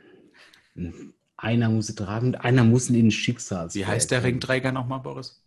[1.38, 3.76] Einer muss sie tragen und einer muss ihn in Schicksals.
[3.76, 5.44] Wie heißt der Ringträger nochmal, Boris?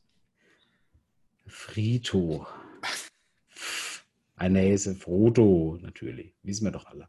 [1.46, 2.46] Frito.
[4.36, 6.34] Einer ist Frodo, natürlich.
[6.42, 7.08] Wissen wir doch alle.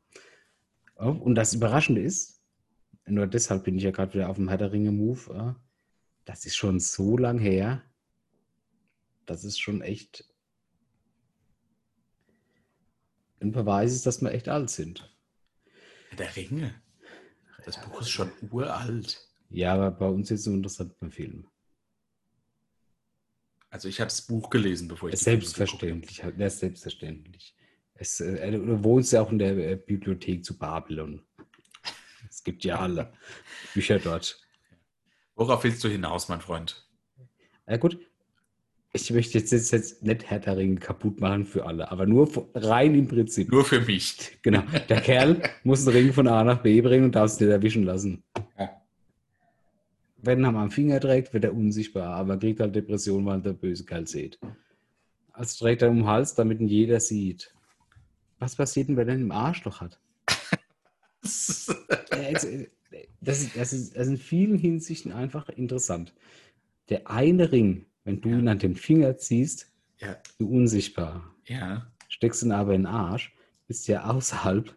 [0.98, 2.42] Oh, Und das Überraschende ist,
[3.06, 5.60] nur deshalb bin ich ja gerade wieder auf dem Herr der Ringe-Move, äh,
[6.26, 7.84] das ist schon so lang her.
[9.26, 10.26] Das ist schon echt
[13.40, 15.14] ein Beweis, ist, dass wir echt alt sind.
[16.18, 16.83] Der Ringe.
[17.66, 19.28] Das Buch ist schon uralt.
[19.50, 21.48] Ja, aber bei uns jetzt so interessant beim Film.
[23.70, 27.56] Also ich habe das Buch gelesen, bevor ich selbstverständlich, das ist selbstverständlich.
[27.96, 31.26] Es, äh, du wohnst ja auch in der äh, Bibliothek zu Babylon.
[32.30, 33.14] Es gibt ja alle
[33.74, 34.40] Bücher dort.
[35.36, 36.88] Worauf willst du hinaus, mein Freund?
[37.68, 38.00] Ja gut,
[38.96, 42.30] ich möchte jetzt, jetzt, jetzt nicht Herr der Ringe kaputt machen für alle, aber nur
[42.54, 43.52] rein im Prinzip.
[43.52, 44.38] Nur für mich.
[44.44, 47.50] Genau, der Kerl muss einen Ring von A nach B bringen und darf es nicht
[47.50, 48.24] erwischen lassen.
[48.58, 48.70] Ja.
[50.18, 53.54] Wenn er ihn am Finger trägt, wird er unsichtbar, aber kriegt halt Depression, weil der
[53.54, 54.40] böse Kerl sieht.
[55.32, 57.52] Also trägt er um den Hals, damit ihn jeder sieht.
[58.38, 60.00] Was passiert denn, wenn er im Arschloch hat?
[61.24, 62.68] Jetzt, äh,
[63.22, 66.14] Das ist, das, ist, das ist in vielen Hinsichten einfach interessant.
[66.90, 68.38] Der eine Ring, wenn du Ja.
[68.40, 71.34] ihn an den Finger ziehst, ja, du unsichtbar.
[71.46, 71.88] ja.
[72.10, 73.34] Steckst ihn aber in den Arsch,
[73.68, 74.72] bist ja außerhalb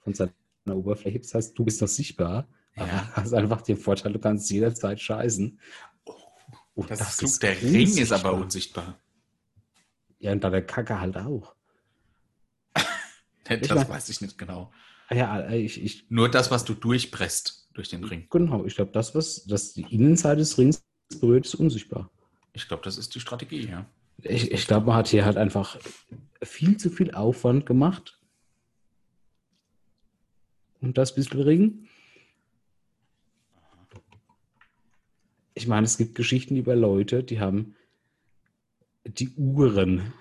[0.00, 0.30] von seiner
[0.68, 1.20] Oberfläche.
[1.20, 2.82] Das heißt, du bist noch sichtbar, Ja.
[2.84, 5.58] aber hast einfach den Vorteil, du kannst jederzeit scheißen.
[6.74, 7.40] Und Das, ist klug.
[7.40, 8.88] Der Ring ist aber unsichtbar.
[8.88, 8.98] unsichtbar.
[10.18, 11.54] Ja, und da der Kacke halt auch.
[13.44, 14.70] Das mein- weiß ich nicht genau.
[15.10, 18.26] Ja, ich, ich Nur das, was du durchpresst durch den Ring.
[18.30, 20.82] genau, ich glaube, das, was das die Innenseite des Rings
[21.20, 22.10] berührt, ist unsichtbar.
[22.52, 23.86] Ich glaube, das ist die Strategie, ja.
[24.22, 25.78] Ich, ich glaube, man hat hier halt einfach
[26.42, 28.20] viel zu viel Aufwand gemacht.
[30.80, 31.88] Und das bisschen Ring.
[35.54, 37.76] Ich meine, es gibt Geschichten über Leute, die haben
[39.04, 40.12] die Uhren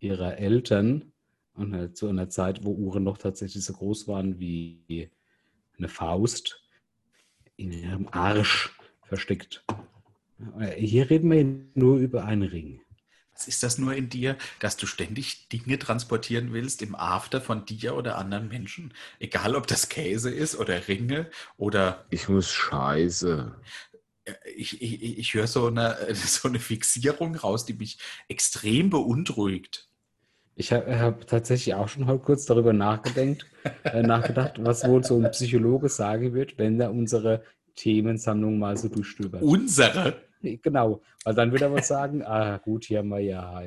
[0.00, 1.12] ihrer Eltern
[1.54, 5.10] und halt zu einer Zeit, wo Uhren noch tatsächlich so groß waren wie
[5.78, 6.62] eine Faust,
[7.56, 9.64] in ihrem Arsch versteckt.
[10.76, 12.80] Hier reden wir nur über einen Ring.
[13.34, 17.66] Was ist das nur in dir, dass du ständig Dinge transportieren willst im After von
[17.66, 18.94] dir oder anderen Menschen?
[19.18, 23.56] Egal, ob das Käse ist oder Ringe oder Ich muss scheiße.
[24.56, 29.88] ich, ich, ich höre so eine, so eine Fixierung raus, die mich extrem beunruhigt.
[30.56, 33.46] Ich habe hab tatsächlich auch schon heute kurz darüber nachgedacht,
[33.82, 37.42] äh, nachgedacht, was wohl so ein Psychologe sagen wird, wenn er unsere
[37.74, 39.42] Themensammlung mal so durchstöbert.
[39.42, 40.22] Unsere?
[40.40, 43.62] Genau, weil dann wird er wohl sagen, ah gut, hier haben wir ja,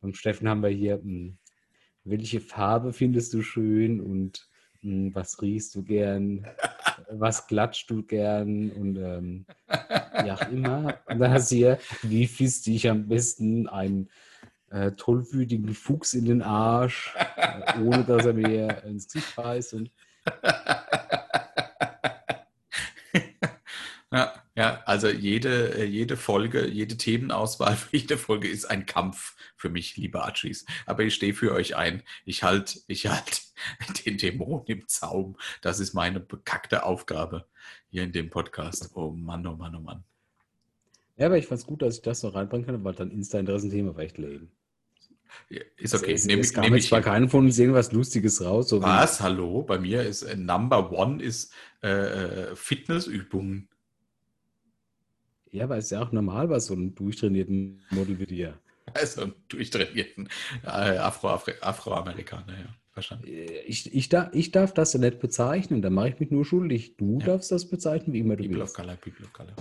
[0.00, 1.32] beim Steffen haben wir hier, mh,
[2.04, 4.48] welche Farbe findest du schön und
[4.82, 6.46] mh, was riechst du gern,
[7.10, 10.98] was klatscht du gern und ähm, auch immer.
[11.06, 14.08] Und dann hast du hier, wie fiste ich am besten einen
[14.70, 19.90] äh, tollwütigen Fuchs in den Arsch, äh, ohne dass er mir ins Gesicht beißt und
[24.14, 29.34] Ja, ja, also jede, äh, jede Folge, jede Themenauswahl für jede Folge ist ein Kampf
[29.56, 30.64] für mich, liebe Archies.
[30.86, 32.04] Aber ich stehe für euch ein.
[32.24, 33.42] Ich halte ich halt
[34.06, 35.36] den Dämon im Zaum.
[35.62, 37.46] Das ist meine bekackte Aufgabe
[37.90, 38.92] hier in dem Podcast.
[38.94, 40.04] Oh Mann, oh Mann, oh Mann.
[41.16, 43.96] Ja, aber ich fand es gut, dass ich das so reinbringen kann, weil dann Insta-Interessen-Thema
[43.96, 44.52] recht leben.
[45.48, 46.12] Ja, Ist okay.
[46.12, 47.02] Es, Nehme es ich, kam nehme jetzt hin.
[47.02, 48.68] keinen von uns irgendwas Lustiges raus.
[48.68, 49.20] So Was?
[49.20, 49.62] Hallo?
[49.62, 51.52] Bei mir ist äh, Number One ist
[51.82, 53.68] äh, äh, Fitnessübungen.
[55.54, 58.58] Ja, aber es ist ja auch normal bei so einem durchtrainierten Model wie dir.
[58.92, 60.28] Also einen durchtrainierten
[60.62, 62.66] äh, Afro, Afro, Afroamerikaner, ja.
[62.92, 63.26] Verstanden.
[63.26, 66.44] Äh, Ich, ich, da, ich darf das ja nicht bezeichnen, da mache ich mich nur
[66.44, 66.96] schuldig.
[66.98, 67.26] Du Ja.
[67.26, 68.76] darfst das bezeichnen, wie immer du People of willst.
[68.76, 69.54] Color, People of Color.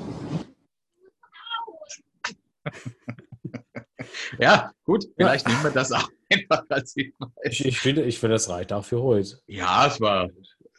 [4.39, 7.29] ja, gut, vielleicht nehmen wir das auch einfach als Hinweis.
[7.43, 9.39] Ich, ich, finde, ich finde, das reicht auch für heute.
[9.47, 10.29] Ja, es war,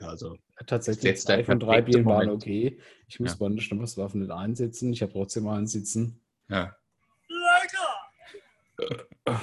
[0.00, 0.36] also,
[0.66, 2.78] Tatsächlich, zwei von drei Bieren waren okay.
[3.08, 3.60] Ich muss Ja.
[3.60, 4.92] Stammbachswaffen nicht einsetzen.
[4.92, 6.20] Ich habe trotzdem einen sitzen.
[6.48, 6.76] ja.
[7.28, 9.00] Lecker!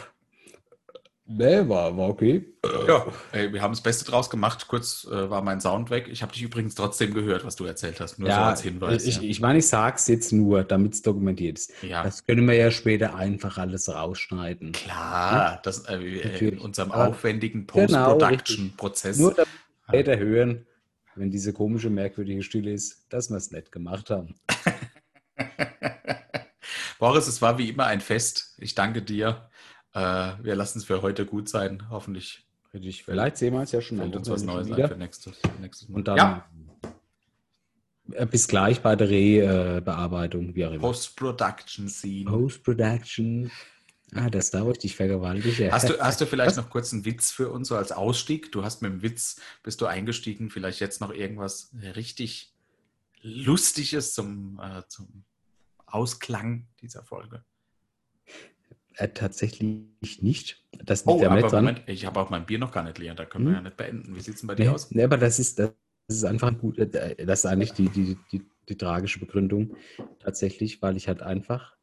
[1.37, 2.45] Nee, war, war okay.
[2.87, 4.67] Ja, ey, wir haben das Beste draus gemacht.
[4.67, 6.09] Kurz äh, war mein Sound weg.
[6.11, 8.19] Ich habe dich übrigens trotzdem gehört, was du erzählt hast.
[8.19, 9.05] Nur so als Hinweis.
[9.05, 9.21] Ich, ja.
[9.23, 11.71] ich meine, ich sage es jetzt nur, damit es dokumentiert ist.
[11.83, 12.03] ja.
[12.03, 14.73] Das können wir ja später einfach alles rausschneiden.
[14.73, 19.17] Klar, das äh, in unserem aufwendigen Genau, Post-Production-Prozess.
[19.17, 20.67] Nur damit wir später hören,
[21.15, 24.35] wenn diese komische, merkwürdige Stille ist, dass wir es nicht gemacht haben.
[26.99, 28.55] Boris, es war wie immer ein Fest.
[28.59, 29.49] Ich danke dir.
[29.93, 31.89] Äh, wir lassen es für heute gut sein.
[31.89, 33.03] Hoffentlich Richtig.
[33.03, 34.85] Vielleicht sehen wir uns ja schon fällt uns was Neues wieder.
[34.85, 35.97] ein für nächstes, nächstes Mal.
[35.97, 36.45] Und dann ja,
[38.13, 40.81] äh, bis gleich bei der Re-Bearbeitung, wie auch immer.
[40.81, 42.29] Post-Production-Scene.
[42.29, 43.51] Post-Production.
[44.13, 45.71] Ah, das darf ich dich vergewaltigen.
[45.71, 48.51] Hast du, hast du vielleicht noch kurz einen Witz für uns so als Ausstieg?
[48.51, 52.53] Du hast mit dem Witz, bist du eingestiegen, vielleicht jetzt noch irgendwas richtig
[53.21, 55.23] Lustiges zum, äh, zum
[55.85, 57.43] Ausklang dieser Folge.
[58.95, 60.63] Äh, tatsächlich nicht.
[60.83, 61.49] Das liegt Oh, ja aber.
[61.49, 63.55] Moment, ich habe auch mein Bier noch gar nicht leer, da können wir Hm.
[63.57, 64.15] ja nicht beenden.
[64.15, 64.91] Wie sieht es denn bei dir Nee, aus?
[64.91, 65.71] nee, aber das ist, das
[66.09, 66.77] ist einfach gut.
[66.79, 69.75] äh, Das ist eigentlich die, die, die, die tragische Begründung.
[70.19, 71.77] Tatsächlich, weil ich halt einfach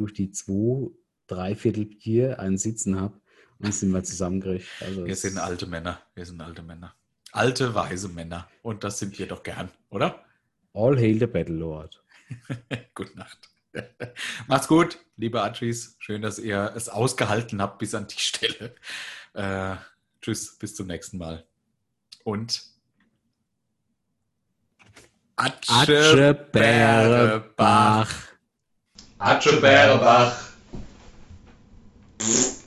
[0.00, 0.90] durch die zwei,
[1.26, 3.20] drei Viertel Bier einen Sitzen habe
[3.58, 4.66] und sind wir zusammengekriegt.
[4.80, 6.94] Also Wir sind alte Männer, wir sind alte Männer.
[7.32, 8.48] Alte, weise Männer.
[8.62, 10.24] Und das sind wir doch gern, oder?
[10.72, 12.02] All hail the Battle Lord.
[12.94, 13.50] Gute Nacht.
[14.48, 15.96] Macht's gut, liebe Archies.
[15.98, 18.74] Schön, dass ihr es ausgehalten habt bis an die Stelle.
[19.34, 19.76] Äh,
[20.22, 21.44] tschüss, bis zum nächsten Mal.
[22.24, 22.64] Und
[25.36, 28.29] Atsche Bärebach.
[29.20, 30.32] Atscheberbach.
[32.18, 32.59] Pff.